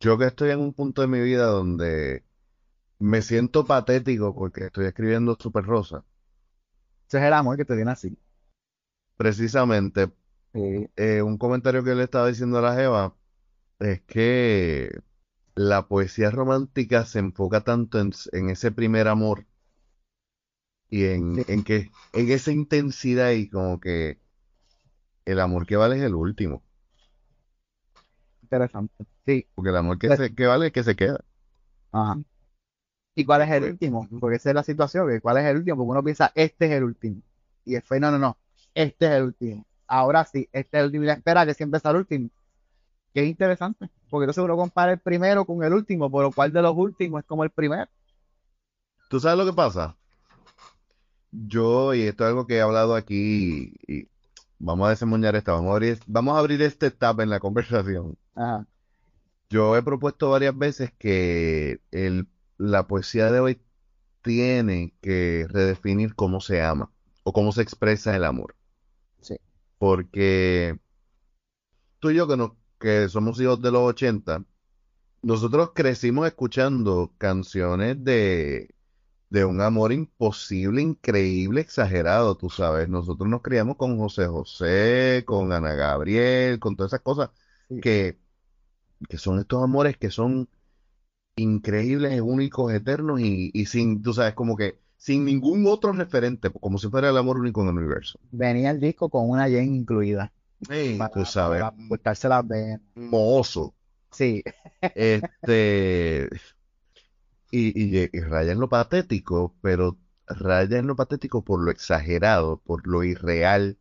yo 0.00 0.16
que 0.16 0.26
estoy 0.26 0.50
en 0.50 0.60
un 0.60 0.72
punto 0.72 1.02
de 1.02 1.08
mi 1.08 1.20
vida 1.20 1.46
donde 1.46 2.24
me 2.98 3.22
siento 3.22 3.66
patético 3.66 4.34
porque 4.34 4.66
estoy 4.66 4.86
escribiendo 4.86 5.36
Super 5.38 5.64
Rosa. 5.64 6.04
Ese 7.08 7.18
es 7.18 7.24
el 7.24 7.32
amor 7.32 7.56
que 7.56 7.64
te 7.64 7.74
viene 7.74 7.90
así. 7.90 8.16
Precisamente, 9.16 10.10
eh, 10.54 11.22
un 11.22 11.38
comentario 11.38 11.84
que 11.84 11.94
le 11.94 12.04
estaba 12.04 12.28
diciendo 12.28 12.58
a 12.58 12.62
la 12.62 12.74
Jeva 12.74 13.15
es 13.78 14.02
que 14.02 15.00
la 15.54 15.88
poesía 15.88 16.30
romántica 16.30 17.04
se 17.04 17.18
enfoca 17.18 17.62
tanto 17.62 17.98
en, 17.98 18.50
ese 18.50 18.72
primer 18.72 19.08
amor 19.08 19.46
y 20.88 21.04
en, 21.04 21.64
que 21.64 21.90
en 22.12 22.30
esa 22.30 22.52
intensidad 22.52 23.30
y 23.32 23.48
como 23.48 23.80
que 23.80 24.18
el 25.24 25.40
amor 25.40 25.66
que 25.66 25.76
vale 25.76 25.96
es 25.96 26.02
el 26.02 26.14
último. 26.14 26.62
Interesante. 28.42 29.04
Sí. 29.24 29.48
Porque 29.54 29.70
el 29.70 29.76
amor 29.76 29.98
que, 29.98 30.06
pues 30.08 30.18
se, 30.18 30.34
que 30.34 30.46
vale 30.46 30.66
es 30.66 30.72
que 30.72 30.84
se 30.84 30.94
queda. 30.94 31.24
Ajá. 31.90 32.20
¿Y 33.16 33.24
cuál 33.24 33.42
es 33.42 33.50
el 33.50 33.60
pues, 33.60 33.72
último? 33.72 34.08
Porque 34.20 34.36
esa 34.36 34.50
es 34.50 34.54
la 34.54 34.62
situación, 34.62 35.08
que 35.08 35.20
cuál 35.20 35.38
es 35.38 35.44
el 35.46 35.56
último, 35.56 35.78
porque 35.78 35.90
uno 35.90 36.04
piensa, 36.04 36.32
este 36.34 36.66
es 36.66 36.72
el 36.72 36.84
último. 36.84 37.22
Y 37.64 37.72
después, 37.72 38.00
no, 38.00 38.10
no, 38.10 38.18
no, 38.18 38.38
este 38.74 39.06
es 39.06 39.12
el 39.12 39.22
último. 39.24 39.66
Ahora 39.86 40.24
sí, 40.24 40.48
este 40.52 40.76
es 40.76 40.80
el 40.80 40.86
último. 40.86 41.04
Y 41.04 41.08
espera 41.08 41.46
que 41.46 41.54
siempre 41.54 41.80
sea 41.80 41.92
el 41.92 41.96
último. 41.96 42.28
Qué 43.16 43.24
interesante, 43.24 43.88
porque 44.10 44.24
entonces 44.24 44.44
uno 44.44 44.58
compara 44.58 44.92
el 44.92 44.98
primero 44.98 45.46
con 45.46 45.64
el 45.64 45.72
último, 45.72 46.12
pero 46.12 46.30
cuál 46.30 46.52
de 46.52 46.60
los 46.60 46.76
últimos 46.76 47.20
es 47.20 47.26
como 47.26 47.44
el 47.44 47.48
primero. 47.48 47.88
¿Tú 49.08 49.18
sabes 49.18 49.38
lo 49.38 49.46
que 49.46 49.56
pasa? 49.56 49.96
Yo, 51.30 51.94
y 51.94 52.02
esto 52.02 52.24
es 52.24 52.28
algo 52.28 52.46
que 52.46 52.56
he 52.56 52.60
hablado 52.60 52.94
aquí, 52.94 53.72
y, 53.88 54.06
vamos 54.58 54.86
a 54.86 54.90
desemboñar 54.90 55.34
esta, 55.34 55.52
vamos 55.52 55.70
a 55.70 55.76
abrir, 55.76 55.98
vamos 56.06 56.36
a 56.36 56.40
abrir 56.40 56.60
este 56.60 56.88
etapa 56.88 57.22
en 57.22 57.30
la 57.30 57.40
conversación. 57.40 58.18
Yo 59.48 59.74
he 59.78 59.82
propuesto 59.82 60.28
varias 60.28 60.58
veces 60.58 60.92
que 60.98 61.80
el, 61.92 62.28
la 62.58 62.86
poesía 62.86 63.32
de 63.32 63.40
hoy 63.40 63.62
tiene 64.20 64.92
que 65.00 65.46
redefinir 65.48 66.14
cómo 66.14 66.42
se 66.42 66.60
ama 66.60 66.90
o 67.22 67.32
cómo 67.32 67.52
se 67.52 67.62
expresa 67.62 68.14
el 68.14 68.24
amor. 68.24 68.54
Sí. 69.22 69.38
Porque 69.78 70.78
tú 71.98 72.10
y 72.10 72.14
yo 72.14 72.28
que 72.28 72.36
nos 72.36 72.50
que 72.78 73.08
somos 73.08 73.40
hijos 73.40 73.60
de 73.62 73.70
los 73.72 73.82
80, 73.82 74.44
nosotros 75.22 75.72
crecimos 75.74 76.26
escuchando 76.26 77.12
canciones 77.18 78.02
de, 78.04 78.74
de 79.30 79.44
un 79.44 79.60
amor 79.60 79.92
imposible, 79.92 80.82
increíble, 80.82 81.60
exagerado, 81.62 82.36
tú 82.36 82.50
sabes. 82.50 82.88
Nosotros 82.88 83.28
nos 83.28 83.42
criamos 83.42 83.76
con 83.76 83.98
José 83.98 84.26
José, 84.26 85.24
con 85.26 85.52
Ana 85.52 85.74
Gabriel, 85.74 86.58
con 86.60 86.76
todas 86.76 86.90
esas 86.92 87.02
cosas 87.02 87.30
que, 87.80 88.18
que 89.08 89.18
son 89.18 89.38
estos 89.40 89.62
amores 89.62 89.96
que 89.98 90.10
son 90.10 90.48
increíbles, 91.36 92.20
únicos, 92.20 92.72
eternos 92.72 93.20
y, 93.20 93.50
y 93.54 93.66
sin, 93.66 94.02
tú 94.02 94.12
sabes, 94.14 94.34
como 94.34 94.56
que 94.56 94.78
sin 94.96 95.24
ningún 95.24 95.66
otro 95.66 95.92
referente, 95.92 96.50
como 96.50 96.78
si 96.78 96.88
fuera 96.88 97.10
el 97.10 97.16
amor 97.18 97.38
único 97.38 97.62
en 97.62 97.68
el 97.68 97.78
universo. 97.78 98.18
Venía 98.30 98.70
el 98.70 98.80
disco 98.80 99.08
con 99.10 99.28
una 99.28 99.48
Jen 99.48 99.74
incluida 99.74 100.32
tú 101.12 101.24
sabes. 101.24 101.62
Para 101.62 102.44
las 102.44 102.80
Mozo. 102.94 103.74
Sí. 104.10 104.42
Este. 104.80 106.28
Y, 107.52 107.96
y, 107.96 108.20
raya 108.20 108.52
en 108.52 108.58
lo 108.58 108.68
patético, 108.68 109.54
pero 109.62 109.96
raya 110.26 110.78
en 110.78 110.88
lo 110.88 110.96
patético 110.96 111.44
por 111.44 111.62
lo 111.62 111.70
exagerado, 111.70 112.58
por 112.58 112.86
lo 112.88 113.04
irreal 113.04 113.78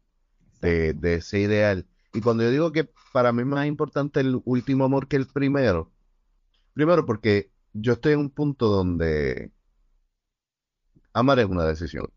de, 0.62 0.94
de 0.94 1.16
ese 1.16 1.40
ideal. 1.40 1.88
Y 2.14 2.22
cuando 2.22 2.44
yo 2.44 2.52
digo 2.52 2.72
que 2.72 2.88
para 3.12 3.34
mí 3.34 3.42
es 3.42 3.48
más 3.48 3.66
importante 3.66 4.20
el 4.20 4.40
último 4.46 4.86
amor 4.86 5.08
que 5.08 5.16
el 5.18 5.26
primero, 5.28 5.92
primero 6.74 7.06
porque 7.06 7.52
yo 7.74 7.94
estoy 7.94 8.14
en 8.14 8.20
un 8.20 8.30
punto 8.30 8.68
donde 8.68 9.52
amar 11.14 11.40
es 11.40 11.46
una 11.46 11.66
decisión. 11.66 12.10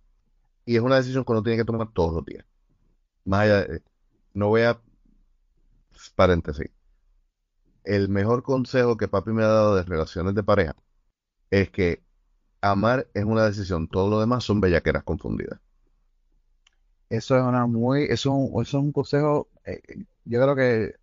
Y 0.67 0.77
es 0.77 0.83
una 0.83 0.97
decisión 0.97 1.25
que 1.25 1.33
uno 1.33 1.43
tiene 1.43 1.57
que 1.57 1.65
tomar 1.65 1.91
todos 1.93 2.13
los 2.13 2.25
días. 2.27 2.45
Más 3.25 3.41
allá 3.41 3.65
de, 3.65 3.83
no 4.35 4.49
voy 4.49 4.63
a... 4.63 4.81
Paréntesis. 6.15 6.71
El 7.85 8.09
mejor 8.09 8.43
consejo 8.43 8.97
que 8.97 9.09
papi 9.09 9.31
me 9.33 9.43
ha 9.43 9.49
dado 9.49 9.77
de 9.77 9.83
relaciones 9.83 10.35
de 10.35 10.43
pareja 10.43 10.77
es 11.51 11.71
que 11.71 12.03
amar 12.61 13.09
es 13.15 13.25
una 13.25 13.47
decisión, 13.47 13.89
todo 13.89 14.11
lo 14.11 14.21
demás 14.21 14.45
son 14.45 14.61
bellaqueras 14.61 15.05
confundidas. 15.05 15.61
Eso 17.09 17.37
es 17.37 17.43
una 17.43 17.67
muy, 17.67 18.05
eso 18.05 18.51
es 18.61 18.75
un, 18.75 18.93
consejo, 18.93 19.49
eh, 19.65 19.81
yo 20.25 20.41
creo 20.43 20.55
que 20.55 20.95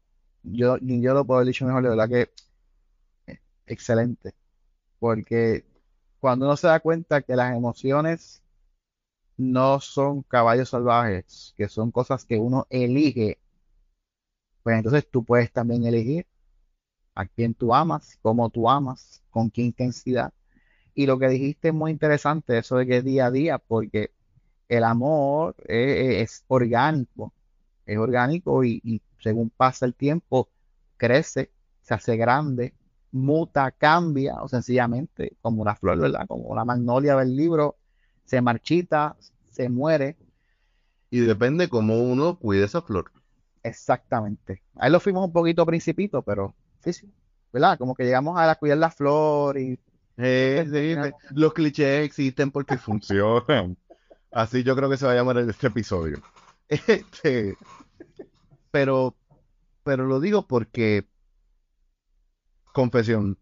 yo, 0.44 0.78
yo 0.78 1.14
lo 1.14 1.26
puedo 1.26 1.40
haber 1.40 1.48
dicho 1.48 1.66
mejor, 1.66 1.84
de 1.84 1.90
verdad 1.90 2.10
que 2.10 2.30
eh, 3.28 3.40
excelente. 3.66 4.34
Porque 5.00 5.66
cuando 6.20 6.46
uno 6.46 6.58
se 6.58 6.68
da 6.68 6.80
cuenta 6.80 7.22
que 7.22 7.36
las 7.36 7.56
emociones 7.56 8.44
no 9.38 9.80
son 9.80 10.24
caballos 10.24 10.70
salvajes, 10.70 11.54
que 11.58 11.68
son 11.70 11.92
cosas 11.92 12.26
que 12.26 12.38
uno 12.38 12.68
elige, 12.70 13.40
pues 14.64 14.78
entonces 14.78 15.08
tú 15.10 15.24
puedes 15.24 15.52
también 15.52 15.86
elegir 15.86 16.26
a 17.16 17.26
quién 17.26 17.54
tú 17.54 17.74
amas, 17.74 18.20
cómo 18.22 18.50
tú 18.50 18.70
amas, 18.70 19.24
con 19.30 19.50
qué 19.52 19.62
intensidad. 19.62 20.34
Y 20.94 21.08
lo 21.08 21.20
que 21.20 21.30
dijiste 21.30 21.70
es 21.70 21.74
muy 21.74 21.92
interesante, 21.92 22.58
eso 22.58 22.78
de 22.78 22.88
que 22.88 23.02
día 23.02 23.28
a 23.28 23.32
día, 23.32 23.58
porque 23.60 24.12
el 24.70 24.84
amor 24.84 25.56
eh, 25.68 26.22
es, 26.22 26.44
orgánico, 26.48 27.34
es 27.86 27.98
orgánico 27.98 28.64
y, 28.64 28.82
y 28.84 29.02
según 29.20 29.50
pasa 29.50 29.86
el 29.86 29.96
tiempo, 29.96 30.50
crece, 30.98 31.52
se 31.82 31.94
hace 31.94 32.18
grande, 32.18 32.74
muta, 33.12 33.72
cambia, 33.72 34.42
o 34.42 34.48
sencillamente, 34.48 35.38
como 35.42 35.62
una 35.62 35.76
flor, 35.76 36.00
¿verdad? 36.00 36.28
Como 36.28 36.54
la 36.56 36.66
magnolia 36.66 37.16
del 37.16 37.36
libro, 37.36 37.78
se 38.26 38.42
marchita, 38.42 39.16
se 39.52 39.70
muere. 39.70 40.16
Y 41.10 41.22
depende 41.22 41.70
cómo 41.70 42.00
uno 42.00 42.38
cuide 42.38 42.66
esa 42.66 42.82
flor. 42.82 43.12
Exactamente. 43.64 44.62
Ahí 44.76 44.92
lo 44.92 45.00
fuimos 45.00 45.26
un 45.26 45.34
poquito 45.34 45.66
principito, 45.66 46.22
pero 46.22 46.54
sí, 46.84 46.94
sí, 46.94 47.12
¿verdad? 47.52 47.78
Como 47.78 47.96
que 47.96 48.04
llegamos 48.04 48.40
a 48.40 48.54
cuidar 48.56 48.78
la 48.78 48.92
flor 48.92 49.58
y... 49.58 49.80
Eh, 50.18 51.12
los 51.32 51.54
clichés 51.54 52.06
existen 52.06 52.52
porque 52.52 52.78
funcionan. 52.78 53.78
Así 54.32 54.64
yo 54.64 54.76
creo 54.76 54.90
que 54.90 54.98
se 54.98 55.06
va 55.06 55.14
a 55.14 55.16
llamar 55.16 55.38
este 55.38 55.68
episodio. 55.68 56.22
Este, 56.68 57.56
pero, 58.72 59.16
pero 59.84 60.08
lo 60.08 60.20
digo 60.20 60.48
porque, 60.48 61.08
confesión, 62.74 63.38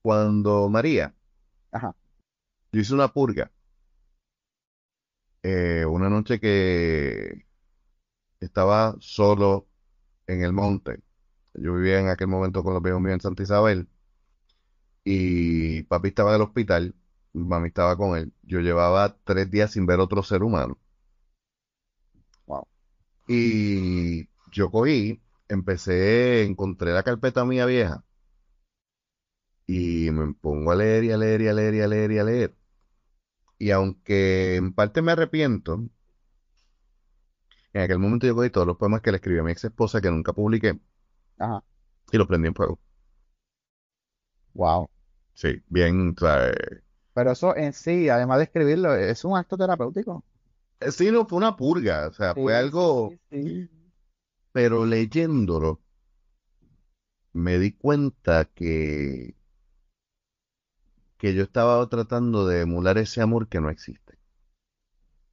cuando 0.00 0.70
María, 0.70 1.14
Ajá. 1.70 1.94
yo 2.72 2.80
hice 2.80 2.94
una 2.94 3.12
purga, 3.12 3.50
eh, 5.42 5.84
una 5.86 6.08
noche 6.10 6.40
que 6.40 7.46
estaba 8.40 8.96
solo 9.00 9.68
en 10.26 10.42
el 10.42 10.52
monte. 10.52 11.02
Yo 11.54 11.74
vivía 11.76 12.00
en 12.00 12.08
aquel 12.08 12.28
momento 12.28 12.64
con 12.64 12.74
los 12.74 12.82
viejos 12.82 13.00
míos 13.02 13.14
en 13.14 13.20
Santa 13.22 13.42
Isabel 13.44 13.88
y 15.04 15.82
papi 15.84 16.08
estaba 16.08 16.30
en 16.30 16.36
el 16.36 16.42
hospital, 16.42 16.94
mami 17.32 17.68
estaba 17.68 17.96
con 17.96 18.16
él. 18.18 18.32
Yo 18.42 18.60
llevaba 18.60 19.16
tres 19.24 19.50
días 19.50 19.72
sin 19.72 19.86
ver 19.86 20.00
otro 20.00 20.22
ser 20.22 20.42
humano. 20.42 20.78
Wow. 22.46 22.66
Y 23.28 24.28
yo 24.52 24.70
cogí, 24.70 25.22
empecé, 25.48 26.44
encontré 26.44 26.92
la 26.92 27.02
carpeta 27.04 27.44
mía 27.44 27.66
vieja 27.66 28.04
y 29.66 30.10
me 30.10 30.32
pongo 30.34 30.72
a 30.72 30.76
leer 30.76 31.04
y 31.04 31.12
a 31.12 31.16
leer 31.16 31.42
y 31.42 31.48
a 31.48 31.52
leer 31.52 31.74
y 31.76 31.80
a 31.82 31.88
leer 31.88 32.12
y 32.12 32.18
a 32.18 32.24
leer. 32.24 32.57
Y 33.58 33.70
aunque 33.70 34.56
en 34.56 34.72
parte 34.74 35.02
me 35.02 35.12
arrepiento, 35.12 35.88
en 37.72 37.80
aquel 37.82 37.98
momento 37.98 38.26
yo 38.26 38.34
cogí 38.34 38.50
todos 38.50 38.66
los 38.66 38.76
poemas 38.76 39.00
que 39.00 39.10
le 39.10 39.16
escribí 39.16 39.38
a 39.38 39.42
mi 39.42 39.52
ex 39.52 39.64
esposa 39.64 40.00
que 40.02 40.10
nunca 40.10 40.32
publiqué 40.34 40.78
Ajá. 41.38 41.62
y 42.12 42.18
los 42.18 42.26
prendí 42.26 42.48
en 42.48 42.54
fuego. 42.54 42.78
Wow. 44.54 44.90
Sí, 45.34 45.62
bien, 45.68 46.14
o 46.16 46.20
sea, 46.20 46.50
eh, 46.50 46.82
Pero 47.12 47.32
eso 47.32 47.54
en 47.54 47.74
sí, 47.74 48.08
además 48.08 48.38
de 48.38 48.44
escribirlo, 48.44 48.94
es 48.94 49.22
un 49.24 49.36
acto 49.36 49.58
terapéutico. 49.58 50.24
eh, 50.80 50.90
sí, 50.92 51.10
no 51.10 51.26
fue 51.26 51.38
una 51.38 51.56
purga, 51.56 52.08
o 52.08 52.12
sea, 52.12 52.34
fue 52.34 52.56
algo, 52.56 53.10
sí, 53.10 53.20
sí. 53.30 53.70
pero 54.52 54.84
leyéndolo 54.84 55.80
me 57.32 57.58
di 57.58 57.72
cuenta 57.72 58.44
que, 58.46 59.34
que 61.18 61.34
yo 61.34 61.42
estaba 61.42 61.86
tratando 61.88 62.46
de 62.46 62.62
emular 62.62 62.98
ese 62.98 63.20
amor 63.20 63.48
que 63.48 63.60
no 63.60 63.70
existe. 63.70 64.18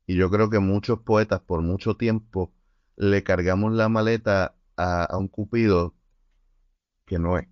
Y 0.08 0.16
yo 0.16 0.30
creo 0.30 0.50
que 0.50 0.60
muchos 0.60 1.00
poetas 1.00 1.42
por 1.42 1.62
mucho 1.62 1.96
tiempo 1.96 2.54
le 2.96 3.24
cargamos 3.24 3.74
la 3.74 3.90
maleta 3.90 4.56
a, 4.78 5.04
a 5.06 5.18
un 5.18 5.28
cupido 5.28 5.96
que 7.06 7.20
no 7.20 7.38
es. 7.38 7.48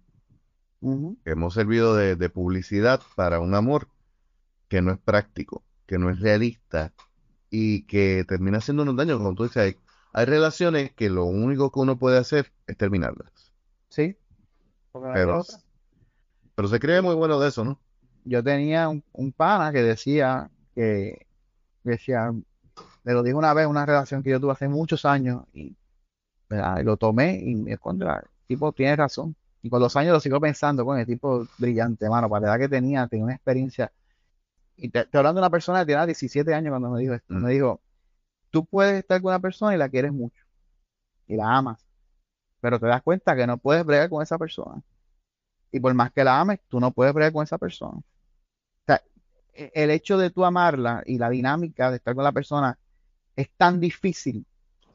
Hemos 1.23 1.53
servido 1.53 1.95
de, 1.95 2.17
de 2.17 2.29
publicidad 2.29 3.01
para 3.15 3.39
un 3.39 3.55
amor 3.55 3.87
que 4.67 4.81
no 4.81 4.91
es 4.91 4.99
práctico, 4.99 5.63
que 5.85 5.97
no 5.97 6.09
es 6.09 6.19
realista 6.19 6.93
y 7.49 7.85
que 7.85 8.25
termina 8.27 8.57
haciéndonos 8.57 8.95
daño. 8.95 9.17
Como 9.17 9.35
tú 9.35 9.43
dices, 9.43 9.57
hay, 9.57 9.77
hay 10.11 10.25
relaciones 10.25 10.91
que 10.93 11.09
lo 11.09 11.25
único 11.25 11.71
que 11.71 11.79
uno 11.79 11.97
puede 11.97 12.17
hacer 12.17 12.51
es 12.67 12.75
terminarlas. 12.77 13.31
Sí. 13.89 14.17
Pero, 15.13 15.43
pero 16.55 16.67
se 16.67 16.79
cree 16.79 17.01
muy 17.01 17.15
bueno 17.15 17.39
de 17.39 17.49
eso, 17.49 17.63
¿no? 17.63 17.82
Yo 18.25 18.43
tenía 18.43 18.89
un, 18.89 19.03
un 19.13 19.31
pana 19.31 19.71
que 19.71 19.81
decía 19.81 20.49
que 20.75 21.27
decía, 21.83 22.31
me 23.03 23.13
lo 23.13 23.23
dijo 23.23 23.37
una 23.37 23.53
vez, 23.53 23.67
una 23.67 23.85
relación 23.85 24.23
que 24.23 24.31
yo 24.31 24.39
tuve 24.39 24.53
hace 24.53 24.67
muchos 24.67 25.05
años 25.05 25.43
y, 25.53 25.75
lo 26.83 26.97
tomé 26.97 27.39
y 27.43 27.55
me 27.55 27.77
contra, 27.77 28.17
el 28.19 28.29
tipo 28.47 28.71
tiene 28.73 28.95
razón. 28.95 29.35
Y 29.61 29.69
con 29.69 29.79
los 29.81 29.95
años 29.95 30.13
lo 30.13 30.19
sigo 30.19 30.39
pensando, 30.41 30.85
con 30.85 30.99
el 30.99 31.05
tipo 31.05 31.47
brillante, 31.57 32.09
mano, 32.09 32.29
para 32.29 32.47
la 32.47 32.53
edad 32.53 32.59
que 32.59 32.69
tenía, 32.69 33.07
tenía 33.07 33.25
una 33.25 33.35
experiencia. 33.35 33.91
Y 34.77 34.89
te, 34.89 35.05
te 35.05 35.17
hablando 35.17 35.39
de 35.39 35.45
una 35.45 35.49
persona 35.51 35.79
que 35.81 35.87
tenía 35.87 36.05
17 36.05 36.53
años 36.53 36.71
cuando 36.71 36.89
me 36.89 36.99
dijo 36.99 37.13
esto, 37.13 37.33
Mm. 37.33 37.43
me 37.43 37.51
dijo, 37.51 37.81
tú 38.51 38.65
puedes 38.65 38.99
estar 38.99 39.21
con 39.21 39.29
una 39.31 39.39
persona 39.39 39.75
y 39.75 39.77
la 39.77 39.89
quieres 39.89 40.11
mucho 40.13 40.43
y 41.27 41.35
la 41.35 41.57
amas, 41.57 41.85
pero 42.61 42.79
te 42.79 42.87
das 42.87 43.01
cuenta 43.03 43.35
que 43.35 43.47
no 43.47 43.57
puedes 43.57 43.85
bregar 43.85 44.09
con 44.09 44.23
esa 44.23 44.37
persona. 44.37 44.81
Y 45.71 45.79
por 45.79 45.93
más 45.93 46.11
que 46.11 46.23
la 46.23 46.39
ames, 46.39 46.59
tú 46.69 46.79
no 46.79 46.91
puedes 46.91 47.13
bregar 47.13 47.33
con 47.33 47.43
esa 47.43 47.57
persona. 47.57 48.01
E- 49.53 49.71
el 49.75 49.91
hecho 49.91 50.17
de 50.17 50.29
tú 50.31 50.45
amarla 50.45 51.03
y 51.05 51.17
la 51.17 51.29
dinámica 51.29 51.89
de 51.91 51.97
estar 51.97 52.15
con 52.15 52.23
la 52.23 52.31
persona 52.31 52.79
es 53.35 53.49
tan 53.57 53.79
difícil 53.79 54.45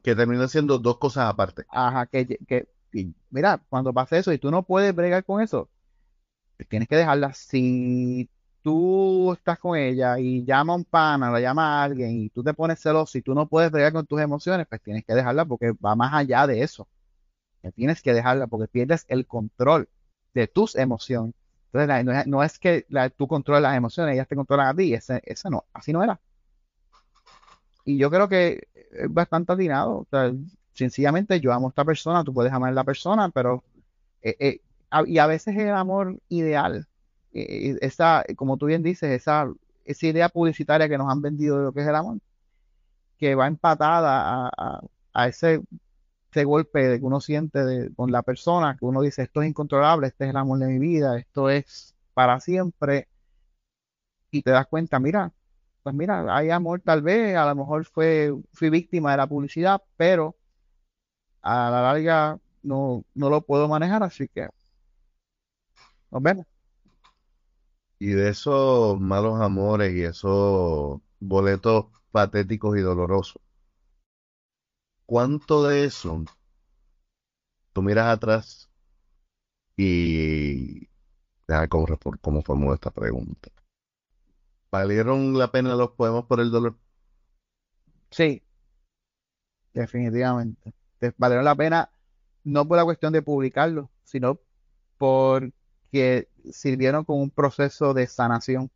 Que 0.03 0.15
termina 0.17 0.49
siendo 0.49 0.79
dos 0.79 0.99
cosas 0.99 1.31
aparte. 1.31 1.65
Ajá, 1.69 2.07
que, 2.07 2.27
que 2.47 2.69
y 2.93 3.15
mira, 3.31 3.63
cuando 3.69 3.93
pase 3.93 4.19
eso 4.19 4.33
y 4.33 4.39
tú 4.39 4.51
no 4.51 4.63
puedes 4.65 4.95
bregar 4.95 5.25
con 5.25 5.43
eso, 5.43 5.71
tienes 6.69 6.89
que 6.89 6.97
dejarla. 6.97 7.33
Si 7.35 8.31
tú 8.63 9.33
estás 9.33 9.59
con 9.59 9.77
ella 9.79 10.19
y 10.19 10.45
llama 10.45 10.73
a 10.75 10.77
un 10.77 10.85
pana, 10.85 11.31
la 11.31 11.41
llama 11.41 11.81
a 11.81 11.85
alguien 11.85 12.11
y 12.23 12.31
tú 12.31 12.43
te 12.43 12.55
pones 12.55 12.81
celoso 12.81 13.19
y 13.19 13.23
tú 13.23 13.35
no 13.35 13.49
puedes 13.49 13.71
bregar 13.71 13.93
con 13.93 14.07
tus 14.07 14.21
emociones, 14.21 14.67
pues 14.69 14.83
tienes 14.83 15.05
que 15.05 15.15
dejarla 15.15 15.45
porque 15.45 15.73
va 15.85 15.95
más 15.97 16.13
allá 16.15 16.47
de 16.47 16.63
eso. 16.63 16.89
Que 17.63 17.73
tienes 17.73 18.03
que 18.03 18.15
dejarla 18.15 18.47
porque 18.49 18.69
pierdes 18.69 19.05
el 19.09 19.27
control 19.27 19.89
de 20.35 20.49
tus 20.49 20.77
emociones. 20.77 21.35
Entonces, 21.73 22.27
no 22.27 22.43
es, 22.43 22.59
que 22.59 22.87
tú 23.17 23.29
controles 23.29 23.63
las 23.63 23.77
emociones, 23.77 24.15
ellas 24.15 24.29
te 24.29 24.37
controlan 24.37 24.69
a 24.69 24.75
ti, 24.77 24.95
ese, 24.95 25.23
no, 25.51 25.65
así 25.75 25.93
no 25.93 26.03
era. 26.03 26.19
Y 27.85 27.99
yo 27.99 28.11
creo 28.11 28.29
que 28.29 28.69
es 28.93 29.13
bastante 29.13 29.53
atinado. 29.53 30.07
Sencillamente 30.73 31.41
yo 31.41 31.53
amo 31.53 31.69
a 31.69 31.71
esta 31.71 31.85
persona, 31.85 32.23
tú 32.25 32.33
puedes 32.35 32.53
amar 32.53 32.71
a 32.71 32.75
la 32.75 32.85
persona, 32.85 33.31
pero 33.31 33.65
eh, 34.23 34.37
eh, 34.41 34.61
a- 34.91 35.05
y 35.07 35.19
a 35.19 35.27
veces 35.27 35.57
es 35.57 35.63
el 35.65 35.71
amor 35.75 36.19
ideal. 36.29 36.87
Eh, 37.33 37.77
esa, 37.83 38.25
como 38.37 38.57
tú 38.59 38.67
bien 38.67 38.83
dices, 38.83 39.11
esa, 39.13 39.53
esa 39.85 40.07
idea 40.07 40.29
publicitaria 40.29 40.89
que 40.89 40.99
nos 40.99 41.11
han 41.11 41.23
vendido 41.23 41.59
de 41.59 41.65
lo 41.65 41.73
que 41.73 41.81
es 41.83 41.89
el 41.89 41.95
amor, 41.97 42.19
que 43.19 43.35
va 43.35 43.47
empatada 43.47 44.47
a, 44.47 44.51
a- 44.57 44.81
a 45.15 45.29
ese, 45.29 45.61
ese 46.31 46.45
golpe 46.45 46.99
que 47.01 47.05
uno 47.07 47.21
siente 47.21 47.65
de- 47.65 47.95
con 47.95 48.13
la 48.13 48.23
persona, 48.23 48.77
que 48.79 48.85
uno 48.87 49.01
dice, 49.03 49.23
esto 49.23 49.43
es 49.43 49.49
incontrolable, 49.49 50.09
este 50.09 50.25
es 50.25 50.31
el 50.31 50.37
amor 50.37 50.59
de 50.61 50.67
mi 50.69 50.79
vida, 50.79 51.19
esto 51.19 51.51
es 51.51 51.95
para 52.15 52.41
siempre, 52.41 53.09
y 54.31 54.43
te 54.43 54.51
das 54.51 54.67
cuenta, 54.67 54.99
mira, 55.01 55.33
pues 55.83 55.95
mira, 55.95 56.25
hay 56.37 56.51
amor 56.51 56.81
tal 56.85 57.03
vez, 57.03 57.37
a 57.37 57.47
lo 57.47 57.55
mejor 57.57 57.85
fue, 57.87 58.33
fui 58.53 58.71
víctima 58.71 59.13
de 59.13 59.17
la 59.19 59.27
publicidad, 59.27 59.83
pero 59.97 60.37
a 61.43 61.71
la 61.71 61.83
larga 61.83 62.39
no, 62.63 63.05
no 63.15 63.31
lo 63.31 63.43
puedo 63.43 63.69
manejar, 63.69 64.03
así 64.03 64.29
que 64.29 64.49
nos 66.11 66.23
vemos. 66.23 66.47
Y 68.01 68.09
de 68.09 68.31
esos 68.31 69.01
malos 69.01 69.41
amores 69.41 69.93
y 69.95 70.03
esos 70.03 71.01
boletos 71.21 71.87
patéticos 72.13 72.77
y 72.79 72.81
dolorosos, 72.81 73.41
¿cuánto 75.09 75.65
de 75.65 75.85
eso 75.87 76.25
tú 77.73 77.83
miras 77.83 78.09
atrás 78.09 78.69
y 79.77 80.89
déjame 81.47 81.69
cómo, 81.69 81.87
cómo 82.21 82.43
formulo 82.43 82.75
esta 82.75 82.91
pregunta? 82.91 83.51
¿Valieron 84.71 85.37
la 85.39 85.51
pena 85.51 85.75
los 85.77 85.91
poemas 85.93 86.25
por 86.25 86.41
el 86.41 86.51
dolor? 86.51 86.79
Sí, 88.11 88.43
definitivamente. 89.73 90.75
Te 90.99 91.13
valieron 91.17 91.45
la 91.45 91.55
pena, 91.55 91.91
no 92.45 92.67
por 92.67 92.77
la 92.77 92.85
cuestión 92.85 93.13
de 93.13 93.23
publicarlo, 93.23 93.91
sino 94.05 94.41
porque 94.99 96.29
sirvieron 96.53 97.05
como 97.05 97.23
un 97.23 97.31
proceso 97.31 97.95
de 97.95 98.07
sanación. 98.07 98.71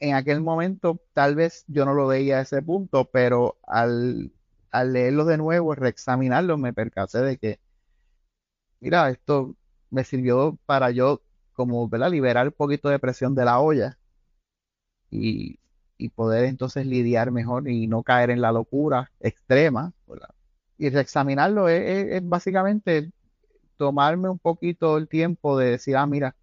en 0.00 0.14
aquel 0.14 0.40
momento 0.40 1.00
tal 1.14 1.34
vez 1.36 1.64
yo 1.68 1.84
no 1.84 1.94
lo 1.94 2.06
veía 2.06 2.38
a 2.38 2.42
ese 2.42 2.60
punto, 2.62 3.06
pero 3.10 3.58
al, 3.66 4.32
al 4.72 4.92
leerlo 4.92 5.24
de 5.26 5.38
nuevo, 5.38 5.74
reexaminarlo, 5.74 6.58
me 6.58 6.72
percaté 6.72 7.20
de 7.20 7.38
que, 7.38 7.60
mira, 8.80 9.08
esto 9.10 9.56
me 9.90 10.04
sirvió 10.04 10.58
para 10.66 10.90
yo 10.90 11.22
como, 11.52 11.88
¿verdad? 11.88 12.10
Liberar 12.10 12.46
un 12.48 12.52
poquito 12.54 12.88
de 12.88 12.98
presión 12.98 13.34
de 13.34 13.44
la 13.44 13.60
olla 13.60 13.98
y, 15.10 15.58
y 15.98 16.08
poder 16.10 16.44
entonces 16.46 16.86
lidiar 16.86 17.30
mejor 17.30 17.68
y 17.68 17.86
no 17.86 18.02
caer 18.02 18.30
en 18.30 18.40
la 18.40 18.52
locura 18.52 19.10
extrema. 19.20 19.92
Y 20.78 20.90
reexaminarlo 20.90 21.68
es, 21.68 22.26
básicamente 22.28 23.12
tomarme 23.76 24.28
un 24.30 24.38
poquito 24.38 24.98
el 24.98 25.08
tiempo 25.08 25.58
de 25.58 25.72
decir, 25.72 25.96
ah, 25.96 26.06
mira, 26.06 26.36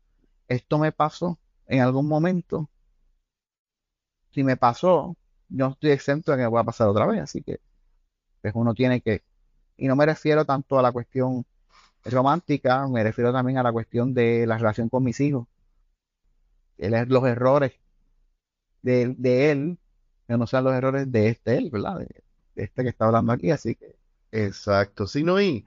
esto 0.47 0.79
me 0.79 0.91
pasó 0.91 1.39
en 1.67 1.81
algún 1.81 2.07
momento 2.07 2.69
si 4.31 4.43
me 4.43 4.57
pasó, 4.57 5.15
yo 5.49 5.67
estoy 5.67 5.91
exento 5.91 6.31
de 6.31 6.37
que 6.37 6.43
me 6.43 6.49
voy 6.49 6.61
a 6.61 6.63
pasar 6.63 6.87
otra 6.87 7.05
vez, 7.05 7.21
así 7.21 7.41
que 7.41 7.59
pues 8.41 8.53
uno 8.55 8.73
tiene 8.73 9.01
que, 9.01 9.23
y 9.77 9.87
no 9.87 9.95
me 9.95 10.05
refiero 10.05 10.45
tanto 10.45 10.79
a 10.79 10.81
la 10.81 10.91
cuestión 10.91 11.45
romántica, 12.05 12.87
me 12.87 13.03
refiero 13.03 13.33
también 13.33 13.57
a 13.57 13.63
la 13.63 13.71
cuestión 13.71 14.13
de 14.13 14.45
la 14.47 14.57
relación 14.57 14.89
con 14.89 15.03
mis 15.03 15.19
hijos, 15.19 15.47
los 16.77 17.25
errores 17.25 17.73
de, 18.81 19.13
de 19.17 19.51
él, 19.51 19.77
que 20.27 20.37
no 20.37 20.47
sean 20.47 20.63
los 20.63 20.73
errores 20.73 21.11
de 21.11 21.29
este 21.29 21.57
él, 21.57 21.69
¿verdad? 21.71 21.99
De, 21.99 22.23
este 22.55 22.83
que 22.83 22.89
está 22.89 23.05
hablando 23.05 23.31
aquí, 23.31 23.51
así 23.51 23.75
que. 23.75 23.95
Exacto, 24.31 25.07
sí, 25.07 25.23
no, 25.23 25.41
y, 25.41 25.65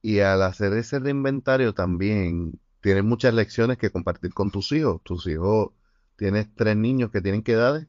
y 0.00 0.20
al 0.20 0.42
hacer 0.42 0.72
ese 0.74 0.96
inventario 0.96 1.74
también 1.74 2.58
tienes 2.80 3.04
muchas 3.04 3.34
lecciones 3.34 3.78
que 3.78 3.90
compartir 3.90 4.32
con 4.32 4.50
tus 4.50 4.72
hijos. 4.72 5.02
Tus 5.02 5.26
hijos 5.26 5.70
¿Tienes 6.18 6.52
tres 6.56 6.76
niños 6.76 7.12
que 7.12 7.20
tienen 7.20 7.44
qué 7.44 7.52
edades? 7.52 7.86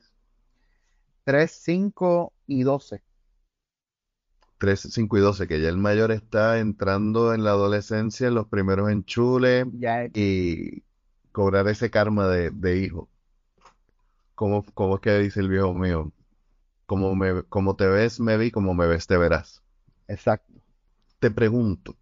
Tres, 1.23 1.49
cinco 1.63 2.31
y 2.45 2.61
doce. 2.61 3.01
Tres, 4.59 4.81
cinco 4.91 5.17
y 5.17 5.21
doce, 5.21 5.47
que 5.47 5.61
ya 5.61 5.69
el 5.69 5.77
mayor 5.77 6.11
está 6.11 6.59
entrando 6.59 7.33
en 7.33 7.43
la 7.43 7.51
adolescencia, 7.51 8.27
en 8.27 8.35
los 8.35 8.47
primeros 8.47 8.91
enchules 8.91 9.65
y 10.13 10.83
cobrar 11.31 11.67
ese 11.67 11.89
karma 11.89 12.27
de, 12.27 12.77
hijo. 12.77 13.09
¿Cómo, 14.35 14.63
¿Cómo, 14.73 14.95
es 14.95 15.01
que 15.01 15.17
dice 15.17 15.39
el 15.39 15.49
viejo 15.49 15.73
mío? 15.73 16.11
Como, 16.85 17.15
me, 17.15 17.43
como 17.43 17.75
te 17.75 17.87
ves, 17.87 18.19
me 18.19 18.37
vi, 18.37 18.51
como 18.51 18.73
me 18.73 18.85
ves, 18.85 19.07
te 19.07 19.17
verás. 19.17 19.63
Exacto. 20.07 20.53
Te 21.19 21.31
pregunto, 21.31 21.95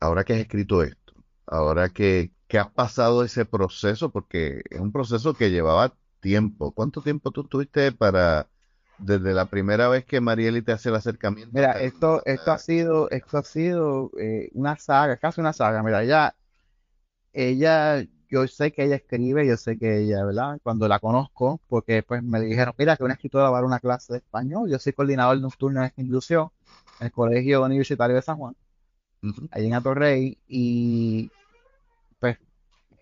ahora 0.00 0.24
que 0.24 0.34
has 0.34 0.40
escrito 0.40 0.82
esto, 0.82 1.14
ahora 1.46 1.88
que, 1.88 2.34
¿Qué 2.48 2.58
has 2.58 2.70
pasado 2.70 3.24
ese 3.24 3.44
proceso? 3.44 4.10
Porque 4.10 4.62
es 4.70 4.80
un 4.80 4.92
proceso 4.92 5.34
que 5.34 5.50
llevaba 5.50 5.96
tiempo. 6.20 6.72
¿Cuánto 6.72 7.00
tiempo 7.02 7.30
tú 7.30 7.44
tuviste 7.44 7.90
para, 7.92 8.48
desde 8.98 9.32
la 9.34 9.46
primera 9.46 9.88
vez 9.88 10.04
que 10.04 10.20
Marieli 10.20 10.62
te 10.62 10.72
hace 10.72 10.88
el 10.88 10.94
acercamiento? 10.96 11.50
Mira, 11.52 11.80
esto, 11.80 12.22
esto 12.24 12.52
ha 12.52 12.58
sido, 12.58 13.10
esto 13.10 13.38
ha 13.38 13.42
sido 13.42 14.10
eh, 14.18 14.50
una 14.54 14.76
saga, 14.76 15.16
casi 15.16 15.40
una 15.40 15.52
saga. 15.52 15.82
Mira, 15.82 16.02
ella, 16.02 16.34
ella, 17.32 18.04
yo 18.28 18.46
sé 18.46 18.72
que 18.72 18.84
ella 18.84 18.96
escribe, 18.96 19.46
yo 19.46 19.56
sé 19.56 19.78
que 19.78 19.98
ella, 19.98 20.24
¿verdad? 20.24 20.58
Cuando 20.62 20.88
la 20.88 20.98
conozco, 21.00 21.60
porque 21.68 22.02
pues 22.02 22.22
me 22.22 22.40
dijeron, 22.40 22.74
mira, 22.78 22.96
que 22.96 23.04
una 23.04 23.14
escritora 23.14 23.50
va 23.50 23.58
a 23.58 23.60
dar 23.60 23.64
una 23.64 23.80
clase 23.80 24.12
de 24.12 24.18
español. 24.18 24.70
Yo 24.70 24.78
soy 24.78 24.92
coordinador 24.92 25.40
nocturno 25.40 25.82
de 25.82 25.92
inclusión 25.96 26.50
en 27.00 27.06
el 27.06 27.12
Colegio 27.12 27.62
Universitario 27.64 28.16
de 28.16 28.22
San 28.22 28.36
Juan, 28.36 28.54
ahí 29.50 29.66
en 29.66 29.74
Atorrey, 29.74 30.38
y 30.46 31.30
pues 32.20 32.38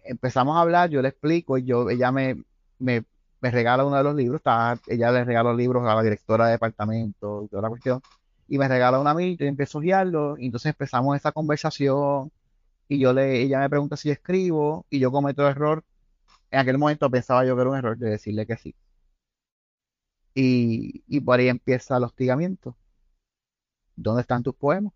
empezamos 0.05 0.57
a 0.57 0.61
hablar, 0.61 0.91
yo 0.91 1.03
le 1.03 1.09
explico 1.09 1.59
y 1.59 1.65
yo, 1.65 1.89
ella 1.91 2.11
me, 2.13 2.43
me, 2.79 3.05
regala 3.51 3.85
uno 3.85 3.97
de 3.97 4.05
los 4.05 4.15
libros, 4.15 4.41
está, 4.41 4.79
ella 4.87 5.11
le 5.13 5.25
regala 5.25 5.51
los 5.51 5.59
libros 5.59 5.87
a 5.87 5.95
la 5.95 6.03
directora 6.03 6.47
de 6.47 6.53
departamento 6.53 7.45
y 7.45 7.49
toda 7.49 7.63
la 7.63 7.69
cuestión, 7.69 8.01
y 8.49 8.59
me 8.59 8.69
regala 8.69 9.01
uno 9.01 9.11
a 9.11 9.15
mí, 9.15 9.37
yo 9.37 9.47
empiezo 9.47 9.79
a 9.79 9.83
guiarlo, 9.83 10.37
y 10.39 10.47
entonces 10.47 10.71
empezamos 10.71 11.17
esa 11.17 11.33
conversación, 11.33 12.31
y 12.89 12.99
yo 13.01 13.13
le, 13.13 13.43
ella 13.43 13.61
me 13.61 13.71
pregunta 13.71 13.97
si 13.97 14.11
escribo, 14.11 14.87
y 14.91 14.99
yo 15.01 15.11
cometo 15.11 15.49
error, 15.49 15.85
en 16.51 16.61
aquel 16.61 16.79
momento 16.79 17.11
pensaba 17.11 17.45
yo 17.45 17.55
que 17.57 17.63
era 17.63 17.71
un 17.71 17.77
error 17.77 17.99
de 17.99 18.11
decirle 18.11 18.47
que 18.47 18.57
sí. 18.57 18.75
Y, 20.35 21.03
y 21.07 21.21
por 21.21 21.39
ahí 21.39 21.49
empieza 21.49 21.97
el 21.97 22.05
hostigamiento. 22.05 22.77
¿Dónde 23.97 24.23
están 24.23 24.43
tus 24.43 24.55
poemas? 24.55 24.93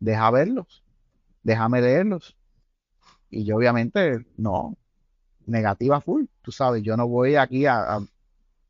Deja 0.00 0.30
verlos, 0.30 0.84
déjame 1.42 1.80
leerlos. 1.80 2.36
Y 3.30 3.44
yo 3.44 3.56
obviamente, 3.56 4.24
no, 4.36 4.76
negativa 5.48 6.00
full, 6.00 6.24
tú 6.42 6.52
sabes, 6.52 6.82
yo 6.82 6.96
no 6.96 7.08
voy 7.08 7.36
aquí 7.36 7.66
a, 7.66 7.98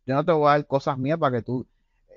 yo 0.06 0.14
no 0.14 0.24
te 0.24 0.32
voy 0.32 0.48
a 0.48 0.52
dar 0.52 0.66
cosas 0.66 0.98
mías 0.98 1.18
para 1.18 1.38
que 1.38 1.42
tú, 1.42 1.66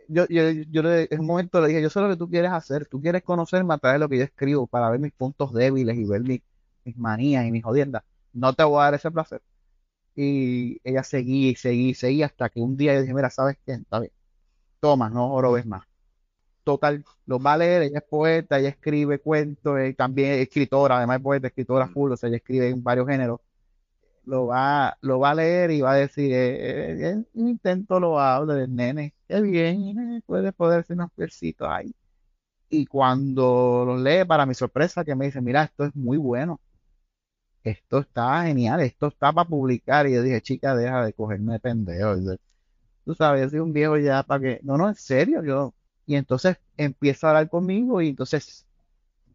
yo, 0.08 0.26
yo, 0.30 0.50
yo 0.52 0.82
en 0.92 1.20
un 1.20 1.26
momento 1.26 1.62
le 1.62 1.70
dije, 1.70 1.82
yo 1.82 1.90
sé 1.90 2.00
lo 2.02 2.10
que 2.10 2.18
tú 2.18 2.30
quieres 2.30 2.52
hacer, 2.52 2.88
tú 2.88 3.02
quieres 3.02 3.24
conocerme 3.24 3.74
a 3.74 3.78
través 3.78 3.96
de 3.96 4.00
lo 4.00 4.10
que 4.10 4.18
yo 4.18 4.24
escribo 4.24 4.68
para 4.68 4.90
ver 4.90 5.00
mis 5.00 5.14
puntos 5.14 5.54
débiles 5.54 5.98
y 5.98 6.06
ver 6.06 6.22
mis, 6.22 6.42
manías 6.96 7.46
y 7.46 7.52
mis 7.52 7.64
jodiendas, 7.64 8.04
no 8.34 8.54
te 8.54 8.64
voy 8.64 8.82
a 8.82 8.86
dar 8.86 8.96
ese 8.96 9.12
placer. 9.12 9.42
Y 10.16 10.80
ella 10.84 11.04
seguía 11.04 11.52
y 11.52 11.56
seguía 11.56 11.90
y 11.92 11.94
seguía 11.96 12.26
hasta 12.28 12.50
que 12.50 12.60
un 12.62 12.78
día 12.78 12.94
yo 12.96 13.02
dije, 13.02 13.14
mira, 13.14 13.30
¿sabes 13.30 13.58
qué? 13.66 13.74
Está 13.74 14.00
bien, 14.00 14.12
toma, 14.80 15.10
no 15.10 15.34
oro 15.34 15.54
ves 15.54 15.66
más 15.66 15.86
total, 16.64 17.04
los 17.26 17.40
va 17.46 17.54
a 17.54 17.58
leer, 17.58 17.84
ella 17.84 18.00
es 18.00 18.04
poeta, 18.04 18.60
ella 18.60 18.70
escribe 18.70 19.20
cuentos, 19.20 19.80
y 19.88 19.94
también 19.94 20.34
es 20.34 20.40
escritora, 20.42 20.98
además 20.98 21.18
de 21.18 21.24
poeta, 21.24 21.48
escritora 21.48 21.88
full, 21.88 22.12
o 22.12 22.18
sea, 22.18 22.28
ella 22.30 22.38
escribe 22.38 22.70
en 22.70 22.84
varios 22.84 23.08
géneros. 23.08 23.40
Lo 24.26 24.48
va, 24.48 24.98
lo 25.02 25.20
va 25.20 25.32
a 25.32 25.36
leer 25.36 25.72
y 25.72 25.82
va 25.82 25.94
a 25.94 25.96
decir, 25.96 26.32
eh, 26.32 26.92
eh, 26.92 27.12
eh 27.12 27.24
intento 27.36 28.00
lo 28.00 28.20
hablo 28.20 28.54
del 28.54 28.74
nene, 28.76 29.16
qué 29.28 29.42
bien, 29.42 30.24
puede 30.26 30.52
poderse 30.54 30.94
unos 30.94 31.10
versitos 31.16 31.68
ahí. 31.70 31.94
Y 32.70 32.86
cuando 32.88 33.84
lo 33.86 33.98
lee, 33.98 34.26
para 34.26 34.46
mi 34.46 34.54
sorpresa, 34.56 35.04
que 35.06 35.16
me 35.16 35.26
dice, 35.26 35.42
mira, 35.42 35.64
esto 35.64 35.86
es 35.86 35.96
muy 35.96 36.18
bueno, 36.18 36.60
esto 37.64 38.00
está 38.00 38.44
genial, 38.44 38.82
esto 38.82 39.08
está 39.08 39.32
para 39.34 39.48
publicar. 39.48 40.08
Y 40.08 40.14
yo 40.14 40.24
dije, 40.24 40.42
chica, 40.42 40.76
deja 40.76 41.04
de 41.06 41.14
cogerme 41.14 41.54
de 41.54 41.60
pendejo. 41.60 42.16
Tú 43.06 43.16
sabes, 43.16 43.44
yo 43.44 43.50
soy 43.50 43.60
un 43.60 43.74
viejo 43.74 43.98
ya 43.98 44.24
para 44.24 44.42
que, 44.42 44.60
no, 44.64 44.78
no, 44.78 44.88
en 44.90 44.96
serio, 44.96 45.44
yo 45.44 45.74
y 46.06 46.16
entonces 46.16 46.58
empieza 46.78 47.28
a 47.28 47.30
hablar 47.32 47.50
conmigo 47.50 48.02
y 48.02 48.10
entonces 48.10 48.66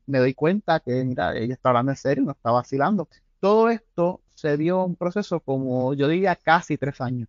me 0.07 0.19
doy 0.19 0.35
cuenta 0.35 0.81
que, 0.81 1.05
mira, 1.05 1.37
ella 1.37 1.55
está 1.55 1.71
hablando 1.71 1.93
en 1.93 1.97
serio, 1.97 2.25
no 2.25 2.33
está 2.33 2.51
vacilando. 2.51 3.09
Todo 3.41 3.71
esto 3.71 4.21
se 4.37 4.57
dio 4.57 4.85
un 4.85 4.95
proceso 4.95 5.41
como 5.41 5.95
yo 5.95 6.07
diría 6.07 6.37
casi 6.37 6.79
tres 6.79 7.01
años. 7.01 7.29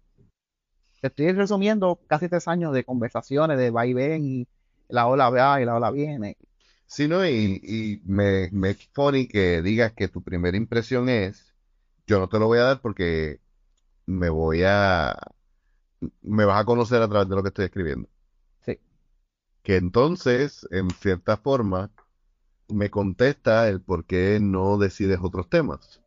Te 1.02 1.08
estoy 1.08 1.32
resumiendo 1.32 2.00
casi 2.06 2.30
tres 2.30 2.48
años 2.48 2.72
de 2.74 2.84
conversaciones, 2.84 3.58
de 3.58 3.72
va 3.72 3.88
y 3.88 3.94
ven 3.94 4.26
y 4.26 4.48
la 4.90 5.08
ola 5.08 5.32
va 5.32 5.60
y 5.60 5.66
la 5.66 5.76
ola 5.76 5.90
viene. 5.90 6.38
Sí, 6.86 7.08
¿no? 7.08 7.26
Y, 7.26 7.60
y 7.64 8.02
me, 8.06 8.50
me 8.52 8.76
funny 8.94 9.28
que 9.28 9.64
digas 9.64 9.94
que 9.94 10.08
tu 10.08 10.22
primera 10.22 10.56
impresión 10.56 11.10
es, 11.10 11.56
yo 12.06 12.20
no 12.20 12.30
te 12.30 12.38
lo 12.38 12.46
voy 12.46 12.60
a 12.60 12.64
dar 12.64 12.82
porque 12.82 13.40
me 14.06 14.30
voy 14.30 14.62
a, 14.64 15.18
me 16.22 16.46
vas 16.46 16.62
a 16.62 16.66
conocer 16.66 17.02
a 17.02 17.08
través 17.08 17.28
de 17.28 17.36
lo 17.36 17.42
que 17.42 17.50
estoy 17.50 17.66
escribiendo 17.66 18.08
que 19.68 19.76
entonces, 19.76 20.66
en 20.72 20.90
cierta 20.92 21.36
forma, 21.36 21.92
me 22.70 22.90
contesta 22.90 23.68
el 23.68 23.82
por 23.82 24.06
qué 24.06 24.40
no 24.42 24.78
decides 24.78 25.20
otros 25.22 25.50
temas. 25.50 26.02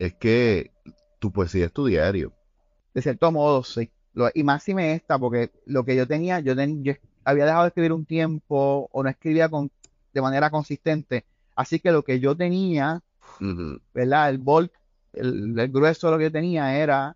Es 0.00 0.14
que 0.14 0.72
tu 1.18 1.30
poesía 1.30 1.66
es 1.66 1.72
tu 1.72 1.84
diario. 1.84 2.32
De 2.94 3.02
cierto 3.02 3.30
modo, 3.30 3.62
sí. 3.62 3.90
y 4.34 4.42
más 4.42 4.62
si 4.62 4.74
me 4.74 4.94
esta, 4.94 5.18
porque 5.18 5.50
lo 5.66 5.84
que 5.84 5.94
yo 5.94 6.06
tenía, 6.06 6.40
yo, 6.40 6.54
había 7.22 7.44
dejado 7.44 7.64
de 7.64 7.68
escribir 7.68 7.92
un 7.92 8.06
tiempo 8.06 8.88
o 8.90 9.02
no 9.02 9.10
escribía 9.10 9.50
con, 9.50 9.70
de 10.14 10.22
manera 10.22 10.50
consistente. 10.50 11.26
Así 11.54 11.80
que 11.80 11.92
lo 11.92 12.02
que 12.02 12.18
yo 12.18 12.34
tenía, 12.34 13.02
¿verdad? 13.92 14.30
El 14.30 14.38
bulk, 14.38 14.72
el, 15.12 15.58
el, 15.58 15.68
grueso 15.68 16.06
de 16.06 16.12
lo 16.12 16.18
que 16.18 16.24
yo 16.24 16.32
tenía 16.32 16.78
era 16.78 17.14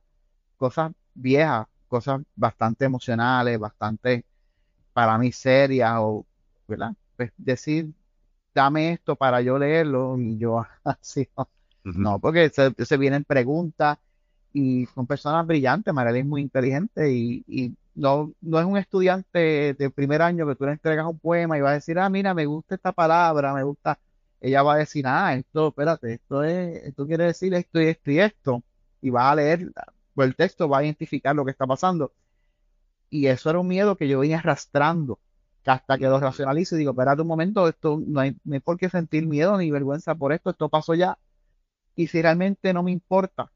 cosas 0.59 0.93
viejas, 1.15 1.67
cosas 1.89 2.21
bastante 2.37 2.85
emocionales, 2.85 3.59
bastante 3.59 4.27
para 4.93 5.17
mí 5.17 5.33
seria 5.33 6.03
o, 6.03 6.27
¿verdad? 6.69 6.93
Pues 7.17 7.33
decir, 7.39 7.95
dame 8.55 8.93
esto 8.93 9.17
para 9.17 9.41
yo 9.41 9.59
leerlo 9.59 10.19
y 10.19 10.37
yo 10.37 10.67
así, 10.85 11.29
no, 11.35 11.49
porque 12.21 12.51
se, 12.51 12.97
vienen 12.97 13.25
preguntas 13.25 13.99
y 14.53 14.87
son 14.87 15.07
personas 15.07 15.47
brillantes, 15.47 15.93
Mariela 15.93 16.19
es 16.19 16.27
muy 16.27 16.43
inteligente 16.43 17.13
y, 17.13 17.77
no, 17.95 18.33
no 18.41 18.59
es 18.59 18.67
un 18.67 18.77
estudiante 18.77 19.75
de 19.75 19.91
primer 19.91 20.21
año 20.23 20.47
que 20.49 20.57
tú 20.57 20.65
le 20.67 20.73
entregas 20.73 21.07
un 21.07 21.19
poema 21.19 21.57
y 21.57 21.61
va 21.61 21.71
a 21.71 21.75
decir, 21.75 21.99
ah, 21.99 22.09
mira, 22.09 22.35
me 22.35 22.47
gusta 22.47 22.75
esta 22.75 22.93
palabra, 22.93 23.55
me 23.55 23.63
gusta, 23.63 24.01
ella 24.41 24.63
va 24.63 24.75
a 24.75 24.79
decir, 24.79 25.07
ah, 25.07 25.35
esto, 25.35 25.69
espérate, 25.69 26.15
esto 26.15 26.43
es, 26.43 26.83
esto 26.85 27.07
quiere 27.07 27.25
decir 27.27 27.55
esto 27.55 27.81
y 27.81 27.87
esto 27.87 28.11
y 28.11 28.19
esto, 28.19 28.63
y 29.01 29.11
va 29.11 29.31
a 29.31 29.37
leer, 29.37 29.71
el 30.17 30.37
texto 30.37 30.69
va 30.69 30.79
a 30.79 30.85
identificar 30.85 31.37
lo 31.37 31.45
que 31.45 31.53
está 31.53 31.67
pasando 31.67 32.13
y 33.15 33.29
eso 33.29 33.49
era 33.49 33.61
un 33.61 33.69
miedo 33.69 33.97
que 33.97 34.09
yo 34.09 34.19
venía 34.19 34.39
arrastrando 34.39 35.21
hasta 35.65 35.99
que 35.99 36.07
lo 36.07 36.19
racionalizo 36.19 36.75
y 36.75 36.81
digo, 36.81 36.91
espérate 36.91 37.23
un 37.23 37.29
momento, 37.29 37.69
esto 37.69 38.03
no 38.05 38.19
hay, 38.19 38.37
no 38.43 38.55
hay 38.55 38.61
por 38.61 38.77
qué 38.77 38.91
sentir 38.91 39.25
miedo 39.27 39.57
ni 39.57 39.71
vergüenza 39.71 40.17
por 40.17 40.33
esto, 40.33 40.51
esto 40.51 40.69
pasó 40.69 40.95
ya. 40.95 41.17
Y 41.97 42.09
si 42.09 42.23
realmente 42.23 42.73
no 42.73 42.83
me 42.83 42.91
importa 42.91 43.53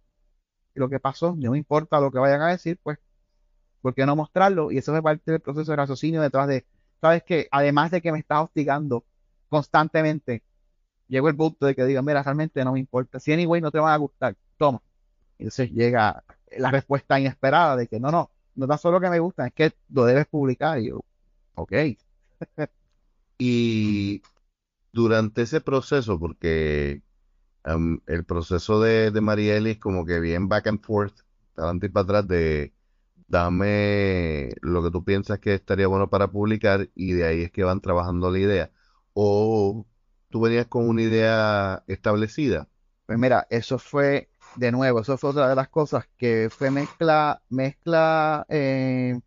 lo 0.75 0.89
que 0.89 1.01
pasó, 1.01 1.35
no 1.37 1.53
me 1.53 1.59
importa 1.59 2.01
lo 2.01 2.11
que 2.11 2.19
vayan 2.19 2.41
a 2.43 2.49
decir, 2.49 2.79
pues, 2.83 2.99
¿por 3.83 3.95
qué 3.95 4.07
no 4.07 4.17
mostrarlo? 4.17 4.71
Y 4.71 4.79
eso 4.79 4.95
es 4.97 5.03
parte 5.03 5.33
del 5.33 5.41
proceso 5.41 5.73
de 5.73 5.77
raciocinio 5.77 6.23
detrás 6.23 6.49
de, 6.49 6.67
sabes 7.01 7.23
que 7.25 7.49
además 7.51 7.91
de 7.91 8.01
que 8.01 8.13
me 8.13 8.19
está 8.19 8.41
hostigando 8.43 9.05
constantemente, 9.49 10.43
llegó 11.09 11.29
el 11.29 11.37
punto 11.37 11.67
de 11.67 11.75
que 11.75 11.85
diga, 11.85 12.03
mira, 12.03 12.23
realmente 12.23 12.65
no 12.65 12.73
me 12.73 12.81
importa, 12.81 13.21
si 13.21 13.33
anyway 13.33 13.61
no 13.61 13.71
te 13.71 13.79
van 13.79 13.93
a 13.93 13.97
gustar, 13.97 14.37
toma. 14.57 14.83
Entonces 15.39 15.71
llega 15.73 16.25
la 16.57 16.71
respuesta 16.71 17.19
inesperada 17.19 17.77
de 17.77 17.87
que 17.87 18.01
no, 18.01 18.11
no, 18.11 18.31
no 18.55 18.67
tan 18.67 18.79
solo 18.79 19.01
que 19.01 19.11
me 19.11 19.21
gustan, 19.21 19.49
es 19.49 19.53
que 19.55 19.73
lo 19.91 20.05
debes 20.05 20.27
publicar. 20.27 20.81
Y 20.81 20.89
yo, 20.89 21.05
ok. 21.55 21.73
y 23.39 24.23
durante 24.93 25.43
ese 25.43 25.61
proceso, 25.61 26.19
porque 26.19 27.03
el 28.07 28.25
proceso 28.25 28.81
de, 28.81 29.11
de 29.11 29.21
Marieli 29.21 29.71
es 29.73 29.79
como 29.79 30.05
que 30.05 30.21
bien 30.21 30.49
back 30.49 30.69
and 30.69 30.81
forth, 30.81 31.15
adelante 31.57 31.87
y 31.87 31.89
para 31.91 32.05
atrás 32.05 32.29
de 32.29 32.73
dame 33.29 34.51
lo 34.63 34.83
que 34.83 34.91
tú 34.91 35.05
piensas 35.05 35.39
que 35.39 35.55
estaría 35.55 35.87
bueno 35.87 36.09
para 36.09 36.29
publicar 36.29 36.89
y 36.95 37.13
de 37.13 37.27
ahí 37.27 37.43
es 37.43 37.53
que 37.53 37.63
van 37.65 37.81
trabajando 37.81 38.31
la 38.31 38.39
idea. 38.39 38.71
O 39.13 39.87
tú 40.31 40.41
venías 40.41 40.67
con 40.67 40.89
una 40.89 41.03
idea 41.03 41.85
establecida. 41.87 42.69
Pues 43.07 43.19
mira, 43.19 43.47
eso 43.51 43.79
fue, 43.79 44.31
de 44.57 44.73
nuevo, 44.73 45.01
eso 45.01 45.17
fue 45.17 45.31
otra 45.31 45.49
de 45.49 45.55
las 45.55 45.69
cosas 45.69 46.09
que 46.17 46.49
fue 46.51 46.71
mezcla, 46.71 47.43
mezcla 47.49 48.45
eh, 48.49 49.19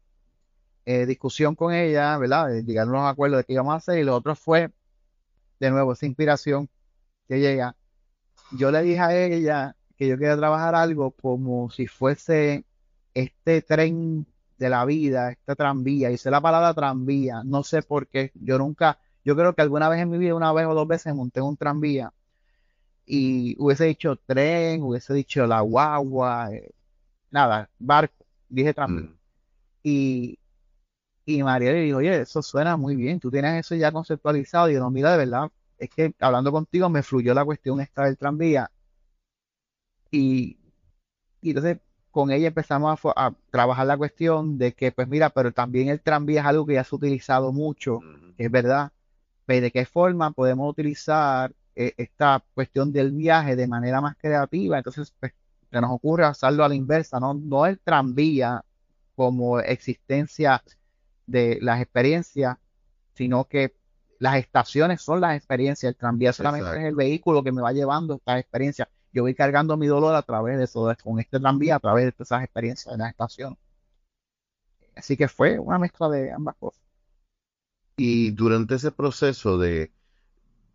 eh, 0.86 1.06
discusión 1.06 1.56
con 1.56 1.74
ella, 1.74 2.18
¿verdad? 2.18 2.50
Llegar 2.64 2.88
a 2.88 2.92
los 2.92 3.02
acuerdos 3.02 3.40
de 3.40 3.44
qué 3.46 3.54
íbamos 3.54 3.74
a 3.74 3.78
hacer 3.78 4.00
y 4.00 4.04
lo 4.04 4.16
otro 4.16 4.36
fue, 4.36 4.72
de 5.60 5.72
nuevo, 5.72 5.94
esa 5.94 6.06
inspiración 6.06 6.70
que 7.28 7.40
llega. 7.40 7.76
Yo 8.58 8.72
le 8.72 8.82
dije 8.82 9.00
a 9.00 9.16
ella 9.16 9.76
que 9.98 10.08
yo 10.08 10.18
quería 10.18 10.38
trabajar 10.38 10.76
algo 10.76 11.12
como 11.12 11.70
si 11.70 11.88
fuese 11.88 12.66
este 13.14 13.62
tren 13.62 14.26
de 14.58 14.70
la 14.70 14.86
vida, 14.86 15.32
este 15.32 15.56
tranvía, 15.56 16.12
hice 16.12 16.30
la 16.30 16.42
palabra 16.42 16.74
tranvía, 16.74 17.44
no 17.44 17.64
sé 17.64 17.82
por 17.82 18.08
qué, 18.08 18.32
yo 18.36 18.58
nunca, 18.58 19.00
yo 19.26 19.36
creo 19.36 19.54
que 19.54 19.62
alguna 19.62 19.90
vez 19.90 20.00
en 20.02 20.10
mi 20.10 20.18
vida, 20.18 20.36
una 20.36 20.54
vez 20.54 20.66
o 20.68 20.74
dos 20.74 20.88
veces 20.88 21.16
monté 21.16 21.42
un 21.42 21.58
tranvía 21.58 22.14
y 23.06 23.56
hubiese 23.60 23.86
dicho 23.86 24.16
tren, 24.16 24.84
hubiese 24.84 25.14
dicho 25.14 25.46
la 25.48 25.62
guagua, 25.62 26.52
eh, 26.54 26.72
nada, 27.32 27.70
barco, 27.80 28.26
dije 28.50 28.74
tranvía. 28.74 29.10
Mm. 29.10 29.18
Y, 29.84 30.40
y 31.26 31.44
María 31.44 31.72
le 31.72 31.82
dijo, 31.82 31.98
oye, 31.98 32.22
eso 32.22 32.42
suena 32.42 32.78
muy 32.78 32.96
bien, 32.96 33.20
tú 33.20 33.32
tienes 33.32 33.66
eso 33.66 33.76
ya 33.76 33.92
conceptualizado. 33.92 34.70
Y 34.70 34.74
yo, 34.74 34.80
no, 34.80 34.92
mira, 34.92 35.12
de 35.12 35.18
verdad, 35.18 35.52
es 35.82 35.90
que 35.90 36.14
hablando 36.20 36.52
contigo 36.52 36.90
me 36.90 37.04
fluyó 37.04 37.34
la 37.34 37.44
cuestión 37.44 37.82
esta 37.82 38.06
del 38.06 38.18
tranvía. 38.18 38.72
Y, 40.12 40.58
y 41.42 41.50
entonces 41.50 41.80
con 42.12 42.32
ella 42.32 42.48
empezamos 42.50 43.00
a, 43.16 43.34
trabajar 43.50 43.88
la 43.88 43.98
cuestión 43.98 44.58
de 44.58 44.74
que, 44.74 44.92
pues 44.92 45.08
mira, 45.08 45.32
pero 45.32 45.52
también 45.54 45.90
el 45.90 46.02
tranvía 46.02 46.42
es 46.42 46.48
algo 46.48 46.66
que 46.66 46.76
ya 46.76 46.84
se 46.84 46.96
ha 46.96 46.98
utilizado 46.98 47.52
mucho, 47.52 48.00
es 48.38 48.52
verdad. 48.52 48.92
Pero 49.46 49.62
de 49.62 49.72
qué 49.72 49.86
forma 49.86 50.32
podemos 50.32 50.70
utilizar 50.70 51.54
eh, 51.76 51.94
esta 51.98 52.44
cuestión 52.54 52.92
del 52.92 53.12
viaje 53.12 53.56
de 53.56 53.68
manera 53.68 54.02
más 54.02 54.16
creativa. 54.18 54.78
Entonces, 54.78 55.14
pues, 55.20 55.34
se 55.72 55.82
nos 55.82 55.92
ocurre 55.92 56.26
hacerlo 56.26 56.64
a 56.64 56.70
la 56.70 56.76
inversa, 56.76 57.20
no, 57.20 57.34
no 57.34 57.66
el 57.66 57.80
tranvía 57.80 58.64
como 59.16 59.60
existencia 59.60 60.64
de 61.26 61.58
las 61.62 61.82
experiencias, 61.82 62.58
sino 63.16 63.46
que 63.46 63.74
las 64.22 64.38
estaciones 64.38 65.02
son 65.02 65.20
las 65.20 65.36
experiencias, 65.36 65.90
el 65.90 65.96
tranvía 65.98 66.32
solamente 66.32 66.78
es 66.78 66.86
el 66.86 66.96
vehículo 66.96 67.44
que 67.44 67.52
me 67.52 67.62
va 67.62 67.74
llevando 67.74 68.16
estas 68.16 68.40
experiencias 68.40 68.88
yo 69.14 69.24
voy 69.24 69.36
cargando 69.36 69.78
mi 69.78 69.88
dolor 69.88 70.16
a 70.16 70.22
través 70.22 70.58
de 70.58 70.64
eso, 70.66 70.94
con 71.04 71.20
este 71.20 71.40
tranvía, 71.40 71.76
a 71.76 71.80
través 71.80 72.06
de 72.06 72.24
esas 72.24 72.44
experiencias 72.44 72.94
en 72.94 73.00
la 73.00 73.10
estación. 73.10 73.58
Así 74.96 75.18
que 75.18 75.28
fue 75.28 75.60
una 75.60 75.80
mezcla 75.80 76.10
de 76.10 76.32
ambas 76.32 76.56
cosas. 76.58 76.82
Y 77.98 78.32
durante 78.32 78.76
ese 78.76 78.92
proceso 78.92 79.58
de 79.58 79.92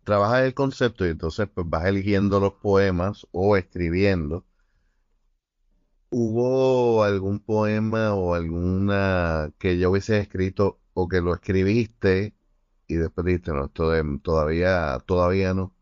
trabajar 0.03 0.43
el 0.43 0.53
concepto 0.53 1.05
y 1.05 1.09
entonces 1.09 1.49
pues 1.53 1.67
vas 1.69 1.85
eligiendo 1.85 2.39
los 2.39 2.53
poemas 2.53 3.27
o 3.31 3.57
escribiendo, 3.57 4.45
¿hubo 6.09 7.03
algún 7.03 7.39
poema 7.39 8.13
o 8.13 8.35
alguna 8.35 9.51
que 9.57 9.77
yo 9.77 9.91
hubiese 9.91 10.19
escrito 10.19 10.79
o 10.93 11.07
que 11.07 11.21
lo 11.21 11.33
escribiste 11.33 12.36
y 12.87 12.95
después 12.95 13.25
dijiste, 13.25 13.51
no, 13.51 13.65
esto 13.65 13.91
todavía, 14.21 14.97
todavía 15.05 15.53
no? 15.53 15.73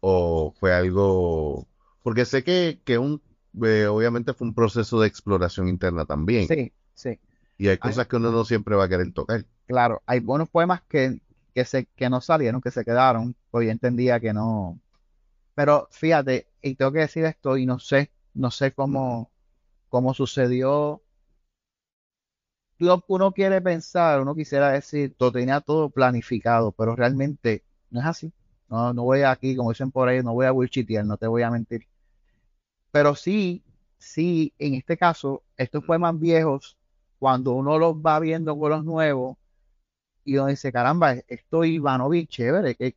o 0.00 0.52
fue 0.58 0.72
algo, 0.72 1.66
porque 2.02 2.24
sé 2.24 2.42
que, 2.42 2.80
que 2.84 2.98
un, 2.98 3.22
eh, 3.62 3.86
obviamente 3.86 4.32
fue 4.32 4.48
un 4.48 4.54
proceso 4.54 5.00
de 5.00 5.08
exploración 5.08 5.68
interna 5.68 6.04
también. 6.06 6.48
Sí, 6.48 6.72
sí. 6.94 7.18
Y 7.58 7.68
hay 7.68 7.76
cosas 7.76 8.06
que 8.06 8.16
uno 8.16 8.32
no 8.32 8.44
siempre 8.44 8.74
va 8.74 8.84
a 8.84 8.88
querer 8.88 9.12
tocar. 9.12 9.44
Claro, 9.66 10.02
hay 10.06 10.20
buenos 10.20 10.48
poemas 10.48 10.82
que, 10.88 11.20
que, 11.54 11.64
se, 11.64 11.84
que 11.84 12.08
no 12.08 12.20
salieron, 12.20 12.62
que 12.62 12.70
se 12.70 12.84
quedaron, 12.84 13.36
pues 13.50 13.66
yo 13.66 13.70
entendía 13.72 14.18
que 14.18 14.32
no. 14.32 14.80
Pero 15.54 15.86
fíjate, 15.90 16.46
y 16.62 16.74
tengo 16.74 16.92
que 16.92 17.00
decir 17.00 17.24
esto, 17.26 17.58
y 17.58 17.66
no 17.66 17.78
sé, 17.78 18.10
no 18.32 18.50
sé 18.50 18.72
cómo, 18.72 19.30
cómo 19.90 20.14
sucedió. 20.14 21.02
Uno 23.08 23.32
quiere 23.32 23.60
pensar, 23.60 24.20
uno 24.20 24.34
quisiera 24.34 24.70
decir, 24.70 25.14
todo 25.16 25.32
tenía 25.32 25.60
todo 25.60 25.90
planificado, 25.90 26.72
pero 26.72 26.96
realmente 26.96 27.62
no 27.90 28.00
es 28.00 28.06
así. 28.06 28.32
No, 28.68 28.92
no 28.94 29.02
voy 29.02 29.22
aquí, 29.22 29.56
como 29.56 29.70
dicen 29.70 29.90
por 29.90 30.08
ahí, 30.08 30.22
no 30.22 30.32
voy 30.32 30.46
a 30.46 30.52
bullshitear, 30.52 31.04
no 31.04 31.16
te 31.16 31.26
voy 31.26 31.42
a 31.42 31.50
mentir. 31.50 31.86
Pero 32.90 33.14
sí, 33.14 33.62
sí, 33.98 34.52
en 34.58 34.74
este 34.74 34.96
caso, 34.96 35.42
estos 35.56 35.84
poemas 35.84 36.18
viejos, 36.18 36.76
cuando 37.18 37.52
uno 37.52 37.78
los 37.78 37.96
va 37.96 38.18
viendo 38.20 38.58
con 38.58 38.70
los 38.70 38.84
nuevos, 38.84 39.36
y 40.24 40.36
uno 40.36 40.46
dice, 40.46 40.72
caramba, 40.72 41.14
esto 41.28 41.64
Ivanovich, 41.64 42.28
chévere. 42.30 42.74
Que... 42.76 42.96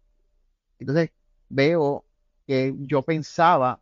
Entonces 0.79 1.11
veo 1.49 2.05
que 2.45 2.75
yo 2.79 3.01
pensaba 3.01 3.79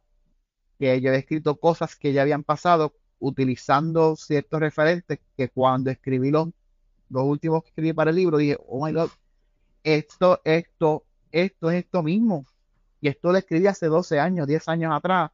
que 0.79 0.99
yo 1.01 1.09
había 1.09 1.19
escrito 1.19 1.55
cosas 1.57 1.95
que 1.95 2.13
ya 2.13 2.23
habían 2.23 2.43
pasado 2.43 2.95
utilizando 3.21 4.17
ciertos 4.17 4.59
referentes 4.59 5.19
que 5.37 5.47
cuando 5.49 5.89
escribí 5.89 6.31
los, 6.31 6.49
los 7.09 7.23
últimos 7.23 7.63
que 7.63 7.69
escribí 7.69 7.93
para 7.93 8.09
el 8.09 8.17
libro, 8.17 8.37
dije, 8.37 8.57
oh 8.67 8.85
my 8.85 8.91
god, 8.91 9.09
esto, 9.83 10.41
esto 10.43 11.05
esto 11.31 11.71
es 11.71 11.83
esto 11.83 12.03
mismo. 12.03 12.45
Y 12.99 13.07
esto 13.07 13.31
lo 13.31 13.37
escribí 13.37 13.67
hace 13.67 13.87
12 13.87 14.19
años, 14.19 14.47
10 14.47 14.67
años 14.67 14.93
atrás. 14.93 15.31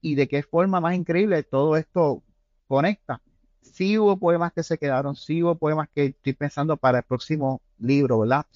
Y 0.00 0.14
de 0.14 0.28
qué 0.28 0.42
forma 0.42 0.80
más 0.80 0.94
increíble 0.94 1.42
todo 1.42 1.76
esto 1.76 2.22
conecta. 2.66 3.20
Sí 3.60 3.98
hubo 3.98 4.16
poemas 4.18 4.52
que 4.52 4.62
se 4.62 4.76
quedaron, 4.78 5.14
sí 5.14 5.42
hubo 5.42 5.54
poemas 5.54 5.88
que 5.94 6.06
estoy 6.06 6.32
pensando 6.34 6.76
para 6.76 6.98
el 6.98 7.04
próximo 7.04 7.62
libro, 7.78 8.20
¿verdad? 8.20 8.46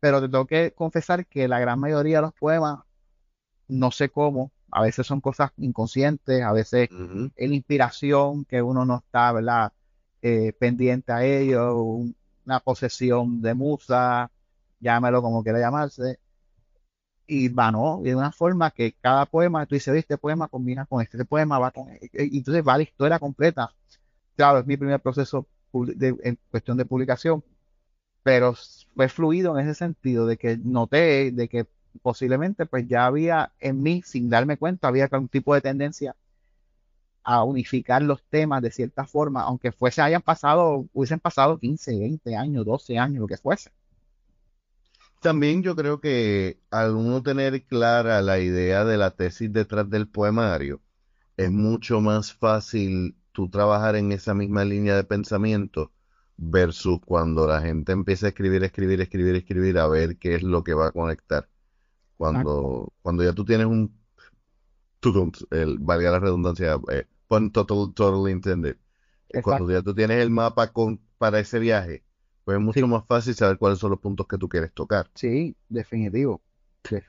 Pero 0.00 0.20
te 0.20 0.28
tengo 0.28 0.46
que 0.46 0.72
confesar 0.72 1.26
que 1.26 1.48
la 1.48 1.60
gran 1.60 1.78
mayoría 1.78 2.16
de 2.18 2.22
los 2.22 2.34
poemas, 2.34 2.80
no 3.68 3.90
sé 3.90 4.08
cómo, 4.10 4.50
a 4.74 4.82
veces 4.82 5.06
son 5.06 5.20
cosas 5.20 5.52
inconscientes, 5.56 6.42
a 6.42 6.52
veces 6.52 6.90
es 7.36 7.48
la 7.48 7.54
inspiración 7.54 8.44
que 8.44 8.60
uno 8.60 8.84
no 8.84 8.98
está, 8.98 9.30
¿verdad? 9.30 9.72
Eh, 10.20 10.52
pendiente 10.58 11.12
a 11.12 11.24
ello, 11.24 11.76
una 12.44 12.58
posesión 12.58 13.40
de 13.40 13.54
musa, 13.54 14.32
llámelo 14.80 15.22
como 15.22 15.44
quiera 15.44 15.60
llamarse, 15.60 16.18
y 17.26 17.48
va, 17.48 17.70
¿no? 17.70 18.00
de 18.02 18.16
una 18.16 18.32
forma 18.32 18.72
que 18.72 18.94
cada 19.00 19.26
poema, 19.26 19.64
tú 19.66 19.76
dices, 19.76 19.94
este 19.94 20.18
poema 20.18 20.48
combina 20.48 20.86
con 20.86 21.00
este, 21.00 21.18
este 21.18 21.24
poema 21.24 21.60
va 21.60 21.70
con 21.70 21.86
y 22.12 22.38
entonces 22.38 22.64
va 22.66 22.76
la 22.76 22.82
historia 22.82 23.20
completa. 23.20 23.72
Claro, 24.36 24.58
es 24.58 24.66
mi 24.66 24.76
primer 24.76 25.00
proceso 25.00 25.46
en 25.72 26.38
cuestión 26.50 26.76
de 26.76 26.84
publicación, 26.84 27.44
pero 28.24 28.54
fue 28.96 29.08
fluido 29.08 29.56
en 29.56 29.68
ese 29.68 29.78
sentido 29.78 30.26
de 30.26 30.36
que 30.36 30.56
noté 30.56 31.30
de 31.30 31.48
que 31.48 31.66
posiblemente 32.02 32.66
pues 32.66 32.86
ya 32.88 33.06
había 33.06 33.52
en 33.60 33.82
mí, 33.82 34.02
sin 34.04 34.28
darme 34.28 34.56
cuenta, 34.56 34.88
había 34.88 35.08
algún 35.10 35.28
tipo 35.28 35.54
de 35.54 35.60
tendencia 35.60 36.16
a 37.22 37.42
unificar 37.42 38.02
los 38.02 38.22
temas 38.24 38.62
de 38.62 38.70
cierta 38.70 39.06
forma, 39.06 39.42
aunque 39.42 39.72
fuese 39.72 40.02
hayan 40.02 40.22
pasado, 40.22 40.86
hubiesen 40.92 41.20
pasado 41.20 41.58
15, 41.58 41.98
20 41.98 42.36
años, 42.36 42.66
12 42.66 42.98
años, 42.98 43.20
lo 43.20 43.26
que 43.26 43.38
fuese. 43.38 43.70
También 45.20 45.62
yo 45.62 45.74
creo 45.74 46.00
que 46.00 46.60
al 46.70 46.94
uno 46.94 47.22
tener 47.22 47.64
clara 47.64 48.20
la 48.20 48.40
idea 48.40 48.84
de 48.84 48.98
la 48.98 49.10
tesis 49.12 49.50
detrás 49.50 49.88
del 49.88 50.06
poemario, 50.06 50.82
es 51.36 51.50
mucho 51.50 52.00
más 52.00 52.34
fácil 52.34 53.16
tú 53.32 53.48
trabajar 53.48 53.96
en 53.96 54.12
esa 54.12 54.34
misma 54.34 54.64
línea 54.64 54.94
de 54.96 55.04
pensamiento 55.04 55.92
versus 56.36 57.00
cuando 57.04 57.46
la 57.46 57.60
gente 57.62 57.92
empieza 57.92 58.26
a 58.26 58.28
escribir, 58.30 58.64
escribir, 58.64 59.00
escribir, 59.00 59.36
escribir, 59.36 59.78
a 59.78 59.88
ver 59.88 60.18
qué 60.18 60.34
es 60.36 60.42
lo 60.42 60.62
que 60.62 60.74
va 60.74 60.88
a 60.88 60.92
conectar. 60.92 61.48
Cuando, 62.16 62.92
cuando 63.02 63.24
ya 63.24 63.32
tú 63.32 63.44
tienes 63.44 63.66
un, 63.66 63.92
el, 65.50 65.78
valga 65.78 66.10
la 66.10 66.20
redundancia, 66.20 66.78
eh, 66.90 67.06
total, 67.28 67.92
total 67.94 68.30
intended. 68.30 68.76
Cuando 69.42 69.70
ya 69.70 69.82
tú 69.82 69.94
tienes 69.94 70.22
el 70.22 70.30
mapa 70.30 70.72
con, 70.72 71.00
para 71.18 71.40
ese 71.40 71.58
viaje, 71.58 72.04
pues 72.44 72.58
es 72.58 72.62
mucho 72.62 72.86
más 72.86 73.04
fácil 73.06 73.34
saber 73.34 73.58
cuáles 73.58 73.78
son 73.78 73.90
los 73.90 74.00
puntos 74.00 74.26
que 74.28 74.38
tú 74.38 74.48
quieres 74.48 74.72
tocar. 74.72 75.10
Sí, 75.14 75.56
definitivo. 75.68 76.42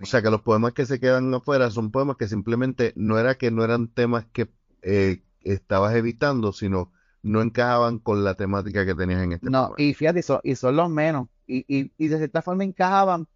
O 0.01 0.05
sea 0.05 0.21
que 0.21 0.29
los 0.29 0.41
poemas 0.41 0.73
que 0.73 0.85
se 0.85 0.99
quedan 0.99 1.33
afuera 1.33 1.69
son 1.69 1.91
poemas 1.91 2.15
que 2.15 2.27
simplemente 2.27 2.93
no 2.95 3.19
era 3.19 3.35
que 3.35 3.51
no 3.51 3.63
eran 3.63 3.89
temas 3.89 4.25
que 4.31 4.49
eh, 4.81 5.21
estabas 5.41 5.93
evitando, 5.95 6.53
sino 6.53 6.91
no 7.21 7.41
encajaban 7.41 7.99
con 7.99 8.23
la 8.23 8.35
temática 8.35 8.85
que 8.85 8.95
tenías 8.95 9.23
en 9.23 9.33
este 9.33 9.49
No, 9.49 9.73
y 9.77 9.93
fíjate, 9.93 10.21
y 10.43 10.55
son 10.55 10.75
los 10.75 10.89
menos. 10.89 11.27
Y, 11.47 11.65
y, 11.67 11.91
y, 11.97 12.07
de 12.07 12.17
cierta 12.17 12.41
forma 12.41 12.63
encajaban, 12.63 13.27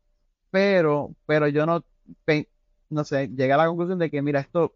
pero, 0.51 1.15
pero 1.25 1.47
yo 1.47 1.65
no, 1.65 1.83
no 2.89 3.03
sé, 3.03 3.27
llegué 3.29 3.53
a 3.53 3.57
la 3.57 3.67
conclusión 3.67 3.99
de 3.99 4.09
que, 4.09 4.21
mira, 4.21 4.39
esto 4.39 4.73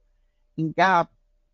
encaja, 0.58 1.10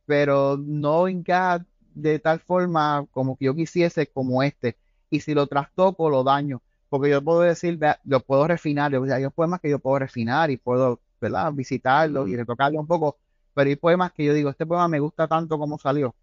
pero 0.06 0.58
no 0.58 1.08
encaja 1.08 1.66
de 1.94 2.20
tal 2.20 2.40
forma 2.40 3.06
como 3.12 3.38
que 3.38 3.46
yo 3.46 3.56
quisiese 3.56 4.08
como 4.08 4.44
este. 4.44 4.78
Y 5.10 5.22
si 5.22 5.34
lo 5.34 5.48
trastoco, 5.48 6.10
lo 6.10 6.24
daño. 6.24 6.62
Porque 6.90 7.10
yo 7.10 7.24
puedo 7.24 7.42
decir, 7.42 7.80
lo 8.04 8.20
puedo 8.22 8.48
refinar. 8.48 8.96
O 8.96 9.06
sea, 9.06 9.16
hay 9.16 9.30
poemas 9.30 9.60
que 9.62 9.70
yo 9.70 9.80
puedo 9.80 10.00
refinar 10.00 10.52
y 10.52 10.58
puedo, 10.58 11.02
¿verdad? 11.22 11.54
Visitarlo 11.54 12.28
y 12.28 12.36
retocarlo 12.36 12.80
un 12.80 12.88
poco. 12.88 13.18
Pero 13.54 13.70
hay 13.70 13.76
poemas 13.76 14.12
que 14.14 14.26
yo 14.26 14.34
digo, 14.34 14.50
este 14.50 14.66
poema 14.66 14.88
me 14.88 15.00
gusta 15.00 15.28
tanto 15.28 15.58
como 15.60 15.78
salió, 15.80 16.16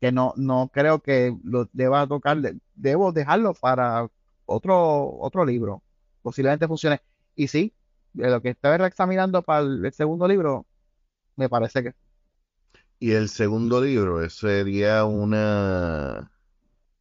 que 0.00 0.12
no, 0.12 0.34
no 0.36 0.70
creo 0.72 1.00
que 1.00 1.36
lo 1.44 1.68
deba 1.72 2.06
tocar. 2.06 2.38
Debo 2.74 3.12
dejarlo 3.12 3.54
para 3.54 4.08
otro, 4.46 5.18
otro 5.20 5.44
libro. 5.44 5.82
Posiblemente 6.22 6.66
funcione. 6.68 7.00
Y 7.34 7.48
sí, 7.48 7.74
de 8.12 8.30
lo 8.30 8.42
que 8.42 8.50
estaba 8.50 8.86
examinando 8.86 9.42
para 9.42 9.60
el 9.60 9.92
segundo 9.92 10.28
libro, 10.28 10.66
me 11.36 11.48
parece 11.48 11.82
que 11.82 11.94
y 13.00 13.12
el 13.12 13.30
segundo 13.30 13.80
libro, 13.80 14.28
sería 14.28 15.04
una 15.06 16.30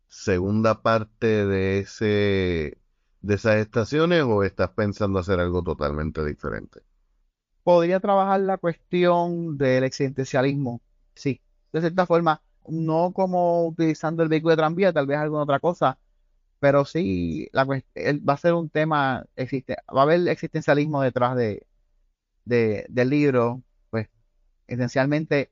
segunda 0.07 0.81
parte 0.81 1.45
de 1.45 1.79
ese 1.79 2.77
de 3.21 3.35
esas 3.35 3.57
estaciones 3.57 4.23
o 4.23 4.43
estás 4.43 4.69
pensando 4.69 5.19
hacer 5.19 5.41
algo 5.41 5.61
totalmente 5.61 6.23
diferente? 6.25 6.81
Podría 7.63 7.99
trabajar 7.99 8.39
la 8.39 8.57
cuestión 8.57 9.57
del 9.57 9.83
existencialismo, 9.83 10.81
sí, 11.15 11.41
de 11.73 11.81
cierta 11.81 12.05
forma, 12.05 12.41
no 12.67 13.11
como 13.13 13.67
utilizando 13.67 14.23
el 14.23 14.29
vehículo 14.29 14.51
de 14.51 14.57
tranvía, 14.57 14.93
tal 14.93 15.05
vez 15.05 15.17
alguna 15.17 15.43
otra 15.43 15.59
cosa, 15.59 15.97
pero 16.59 16.85
sí, 16.85 17.49
la, 17.53 17.63
va 17.65 18.33
a 18.33 18.37
ser 18.37 18.53
un 18.53 18.69
tema, 18.69 19.25
existe, 19.35 19.77
va 19.95 20.01
a 20.01 20.03
haber 20.03 20.27
existencialismo 20.27 21.01
detrás 21.01 21.35
de, 21.35 21.65
de, 22.45 22.85
del 22.89 23.09
libro, 23.09 23.63
pues 23.89 24.09
esencialmente 24.67 25.51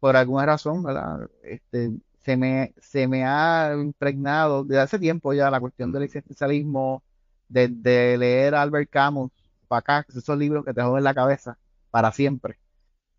por 0.00 0.16
alguna 0.16 0.46
razón, 0.46 0.82
¿verdad? 0.82 1.28
Este, 1.42 1.92
se 2.20 2.36
me, 2.36 2.74
se 2.80 3.08
me 3.08 3.24
ha 3.24 3.72
impregnado 3.74 4.64
desde 4.64 4.82
hace 4.82 4.98
tiempo 4.98 5.32
ya 5.32 5.50
la 5.50 5.60
cuestión 5.60 5.92
del 5.92 6.04
existencialismo, 6.04 7.02
de, 7.48 8.16
leer 8.18 8.54
a 8.54 8.62
Albert 8.62 8.90
Camus 8.90 9.30
para 9.68 9.80
acá, 9.80 10.06
esos 10.08 10.36
libros 10.38 10.64
que 10.64 10.74
te 10.74 10.82
joden 10.82 11.04
la 11.04 11.14
cabeza 11.14 11.58
para 11.90 12.12
siempre. 12.12 12.58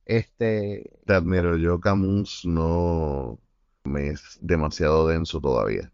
Este, 0.06 0.90
te 1.06 1.14
admiro, 1.14 1.58
yo 1.58 1.80
Camus 1.80 2.44
no 2.46 3.40
me 3.84 4.10
es 4.10 4.38
demasiado 4.42 5.08
denso 5.08 5.42
todavía. 5.42 5.92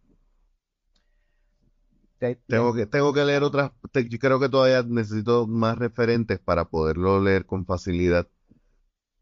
Tengo 2.48 2.74
que, 2.74 2.86
tengo 2.86 3.14
que 3.14 3.26
leer 3.26 3.44
otras, 3.44 3.72
yo 3.94 4.20
creo 4.20 4.40
que 4.40 4.50
todavía 4.50 4.84
necesito 4.84 5.48
más 5.48 5.78
referentes 5.78 6.40
para 6.40 6.66
poderlo 6.66 7.22
leer 7.22 7.46
con 7.46 7.66
facilidad. 7.66 8.28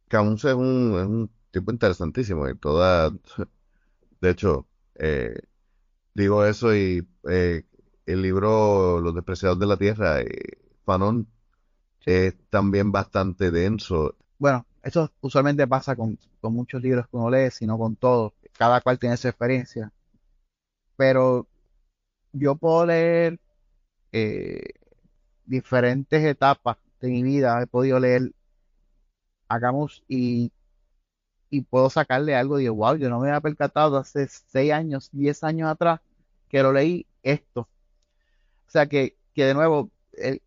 Camus 0.07 0.45
es 0.45 0.53
un, 0.53 0.97
es 0.99 1.05
un 1.05 1.31
tipo 1.51 1.71
interesantísimo 1.71 2.47
y 2.49 2.57
toda, 2.57 3.11
de 4.21 4.29
hecho, 4.29 4.67
eh, 4.95 5.41
digo 6.13 6.45
eso 6.45 6.75
y 6.75 7.07
eh, 7.29 7.65
el 8.05 8.21
libro 8.21 8.99
Los 8.99 9.15
despreciados 9.15 9.59
de 9.59 9.65
la 9.67 9.77
tierra, 9.77 10.21
eh, 10.21 10.57
Fanon, 10.85 11.27
es 12.05 12.35
también 12.49 12.91
bastante 12.91 13.51
denso. 13.51 14.15
Bueno, 14.37 14.65
eso 14.83 15.11
usualmente 15.21 15.67
pasa 15.67 15.95
con, 15.95 16.17
muchos 16.41 16.81
libros 16.81 17.07
que 17.07 17.17
uno 17.17 17.29
lee, 17.29 17.51
sino 17.51 17.77
con 17.77 17.95
todos. 17.95 18.33
Cada 18.57 18.81
cual 18.81 18.99
tiene 18.99 19.17
su 19.17 19.27
experiencia. 19.27 19.91
Pero 20.95 21.47
yo 22.33 22.55
puedo 22.55 22.85
leer 22.85 23.39
diferentes 25.45 26.23
etapas 26.23 26.77
de 26.99 27.09
mi 27.09 27.23
vida. 27.23 27.61
He 27.61 27.67
podido 27.67 27.99
leer 27.99 28.31
Hagamos 29.47 30.03
y 30.07 30.51
y 31.51 31.61
puedo 31.61 31.89
sacarle 31.91 32.35
algo. 32.35 32.57
Digo, 32.57 32.73
wow, 32.73 32.95
yo 32.95 33.09
no 33.09 33.19
me 33.19 33.27
había 33.27 33.41
percatado 33.41 33.97
hace 33.97 34.27
6 34.27 34.71
años, 34.71 35.09
10 35.11 35.43
años 35.43 35.69
atrás 35.69 35.99
que 36.49 36.63
lo 36.63 36.73
leí 36.73 37.05
esto. 37.21 37.69
O 38.67 38.71
sea 38.71 38.87
que, 38.87 39.17
que 39.35 39.45
de 39.45 39.53
nuevo, 39.53 39.91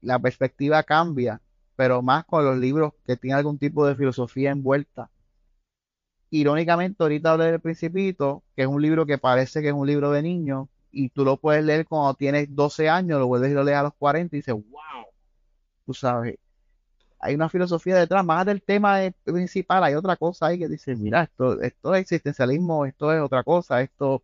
la 0.01 0.19
perspectiva 0.19 0.83
cambia, 0.83 1.41
pero 1.77 2.03
más 2.03 2.25
con 2.25 2.45
los 2.45 2.59
libros 2.59 2.95
que 3.07 3.17
tienen 3.17 3.39
algún 3.39 3.59
tipo 3.59 3.87
de 3.87 3.95
filosofía 3.95 4.51
envuelta. 4.51 5.11
Irónicamente, 6.31 7.03
ahorita 7.03 7.33
hablé 7.33 7.53
del 7.53 7.61
Principito, 7.61 8.43
que 8.57 8.63
es 8.63 8.69
un 8.69 8.83
libro 8.83 9.07
que 9.07 9.19
parece 9.19 9.63
que 9.63 9.69
es 9.69 9.75
un 9.75 9.87
libro 9.87 10.11
de 10.11 10.23
niño, 10.23 10.69
y 10.95 11.09
tú 11.11 11.25
lo 11.25 11.37
puedes 11.37 11.65
leer 11.65 11.87
cuando 11.87 12.15
tienes 12.15 12.55
12 12.55 12.89
años, 12.89 13.19
lo 13.19 13.27
vuelves 13.27 13.51
y 13.51 13.55
lo 13.55 13.65
lees 13.65 13.79
a 13.79 13.83
los 13.85 13.95
40 13.95 14.35
y 14.35 14.39
dices, 14.39 14.55
wow, 14.55 15.07
tú 15.87 15.95
sabes, 15.95 16.39
hay 17.25 17.35
una 17.35 17.49
filosofía 17.49 17.97
detrás, 17.97 18.25
más 18.25 18.45
del 18.45 18.63
tema 18.63 18.99
principal, 19.25 19.83
hay 19.83 19.95
otra 19.95 20.17
cosa 20.17 20.47
ahí 20.47 20.59
que 20.59 20.69
dice, 20.69 20.95
mira, 20.95 21.23
esto, 21.23 21.61
esto 21.63 21.95
es 21.95 22.03
existencialismo, 22.03 22.85
esto 22.85 23.13
es 23.13 23.21
otra 23.21 23.43
cosa, 23.43 23.81
esto... 23.81 24.23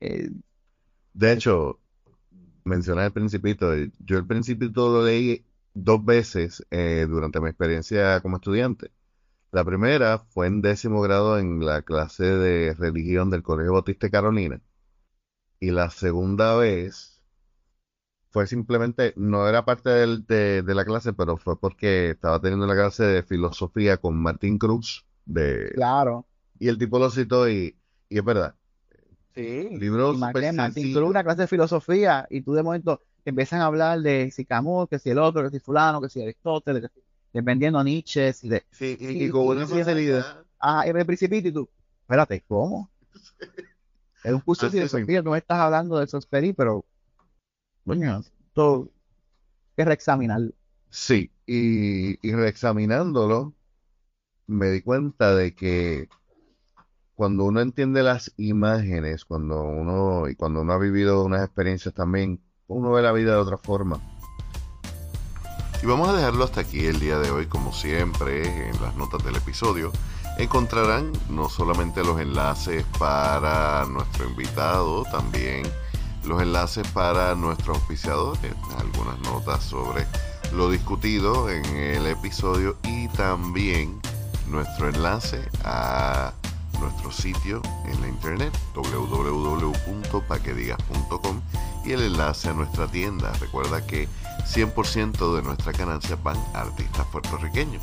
Eh, 0.00 0.28
de 1.14 1.32
hecho, 1.32 1.78
mencioné 2.64 3.06
el 3.06 3.12
Principito, 3.12 3.72
yo 3.98 4.18
el 4.18 4.26
Principito 4.26 4.90
lo 4.92 5.04
leí 5.06 5.44
dos 5.74 6.04
veces 6.04 6.64
eh, 6.70 7.06
durante 7.08 7.40
mi 7.40 7.48
experiencia 7.48 8.20
como 8.20 8.36
estudiante. 8.36 8.90
La 9.50 9.64
primera 9.64 10.18
fue 10.18 10.46
en 10.48 10.62
décimo 10.62 11.00
grado 11.02 11.38
en 11.38 11.64
la 11.64 11.82
clase 11.82 12.24
de 12.24 12.74
religión 12.74 13.30
del 13.30 13.42
Colegio 13.42 13.72
Bautista 13.72 14.10
Carolina. 14.10 14.60
Y 15.62 15.70
la 15.70 15.90
segunda 15.90 16.56
vez 16.56 17.22
fue 18.30 18.48
simplemente, 18.48 19.12
no 19.14 19.48
era 19.48 19.64
parte 19.64 19.90
de, 19.90 20.64
la 20.66 20.84
clase, 20.84 21.12
pero 21.12 21.36
fue 21.36 21.56
porque 21.56 22.10
estaba 22.10 22.40
teniendo 22.40 22.66
la 22.66 22.74
clase 22.74 23.04
de 23.04 23.22
filosofía 23.22 23.96
con 23.98 24.16
Martín 24.16 24.58
Cruz. 24.58 25.06
De, 25.24 25.70
claro. 25.72 26.26
Y 26.58 26.66
el 26.66 26.78
tipo 26.78 26.98
lo 26.98 27.12
citó 27.12 27.48
y, 27.48 27.76
es 28.10 28.24
verdad. 28.24 28.56
Sí. 29.36 29.68
Libros 29.78 30.18
Martín, 30.18 30.56
Martín 30.56 30.92
Cruz, 30.92 31.08
una 31.08 31.22
clase 31.22 31.42
de 31.42 31.46
filosofía, 31.46 32.26
y 32.28 32.40
tú 32.40 32.54
de 32.54 32.64
momento 32.64 33.00
empiezan 33.24 33.60
a 33.60 33.66
hablar 33.66 34.00
de 34.00 34.32
si 34.32 34.44
Camus, 34.44 34.88
que 34.88 34.98
si 34.98 35.10
el 35.10 35.18
otro, 35.18 35.44
que 35.44 35.50
si 35.50 35.60
fulano, 35.60 36.00
que 36.00 36.08
si 36.08 36.20
Aristóteles, 36.20 36.90
dependiendo 37.32 37.78
a 37.78 37.84
Nietzsche, 37.84 38.32
si 38.32 38.48
de... 38.48 38.64
Sí, 38.72 38.96
y, 38.98 39.28
con 39.28 39.46
una 39.46 39.68
facilidad. 39.68 40.44
Ah, 40.58 40.82
el 40.84 41.06
principito 41.06 41.46
y 41.46 41.52
tú, 41.52 41.68
espérate, 42.00 42.42
¿cómo? 42.48 42.90
es 44.24 44.32
un 44.32 44.40
curso 44.40 44.66
de 44.66 44.72
filosofía, 44.72 45.22
no 45.22 45.34
estás 45.36 45.58
hablando 45.58 45.98
de 45.98 46.06
Sosperi, 46.06 46.52
pero 46.52 46.84
bueno, 47.84 48.22
todo 48.52 48.88
que 49.76 49.84
reexaminarlo. 49.84 50.52
Sí, 50.90 51.30
y, 51.46 52.26
y 52.26 52.32
reexaminándolo, 52.34 53.54
me 54.46 54.70
di 54.70 54.82
cuenta 54.82 55.34
de 55.34 55.54
que 55.54 56.08
cuando 57.14 57.44
uno 57.44 57.60
entiende 57.60 58.02
las 58.02 58.32
imágenes, 58.36 59.24
cuando 59.24 59.62
uno, 59.62 60.28
y 60.28 60.34
cuando 60.34 60.62
uno 60.62 60.72
ha 60.72 60.78
vivido 60.78 61.24
unas 61.24 61.44
experiencias 61.44 61.94
también, 61.94 62.40
uno 62.66 62.92
ve 62.92 63.02
la 63.02 63.12
vida 63.12 63.32
de 63.32 63.38
otra 63.38 63.58
forma. 63.58 64.00
Y 65.82 65.86
vamos 65.86 66.08
a 66.08 66.16
dejarlo 66.16 66.44
hasta 66.44 66.60
aquí 66.60 66.86
el 66.86 67.00
día 67.00 67.18
de 67.18 67.30
hoy, 67.30 67.46
como 67.46 67.72
siempre, 67.72 68.68
en 68.68 68.80
las 68.80 68.94
notas 68.96 69.24
del 69.24 69.36
episodio. 69.36 69.90
Encontrarán 70.38 71.12
no 71.28 71.48
solamente 71.48 72.02
los 72.02 72.20
enlaces 72.20 72.84
para 72.98 73.84
nuestro 73.86 74.28
invitado, 74.28 75.04
también 75.04 75.62
los 76.24 76.40
enlaces 76.40 76.86
para 76.88 77.34
nuestros 77.34 77.78
auspiciadores, 77.78 78.52
algunas 78.78 79.18
notas 79.20 79.62
sobre 79.62 80.06
lo 80.52 80.70
discutido 80.70 81.48
en 81.48 81.64
el 81.76 82.06
episodio 82.06 82.76
y 82.84 83.08
también 83.08 84.00
nuestro 84.48 84.88
enlace 84.88 85.42
a 85.64 86.32
nuestro 86.80 87.12
sitio 87.12 87.62
en 87.86 88.00
la 88.00 88.08
internet 88.08 88.52
www.paquedigas.com 88.74 91.40
y 91.84 91.92
el 91.92 92.02
enlace 92.02 92.48
a 92.48 92.52
nuestra 92.52 92.88
tienda. 92.88 93.32
Recuerda 93.40 93.86
que 93.86 94.08
100% 94.44 95.36
de 95.36 95.42
nuestra 95.42 95.70
ganancia 95.72 96.16
van 96.22 96.36
artistas 96.54 97.06
puertorriqueños. 97.06 97.82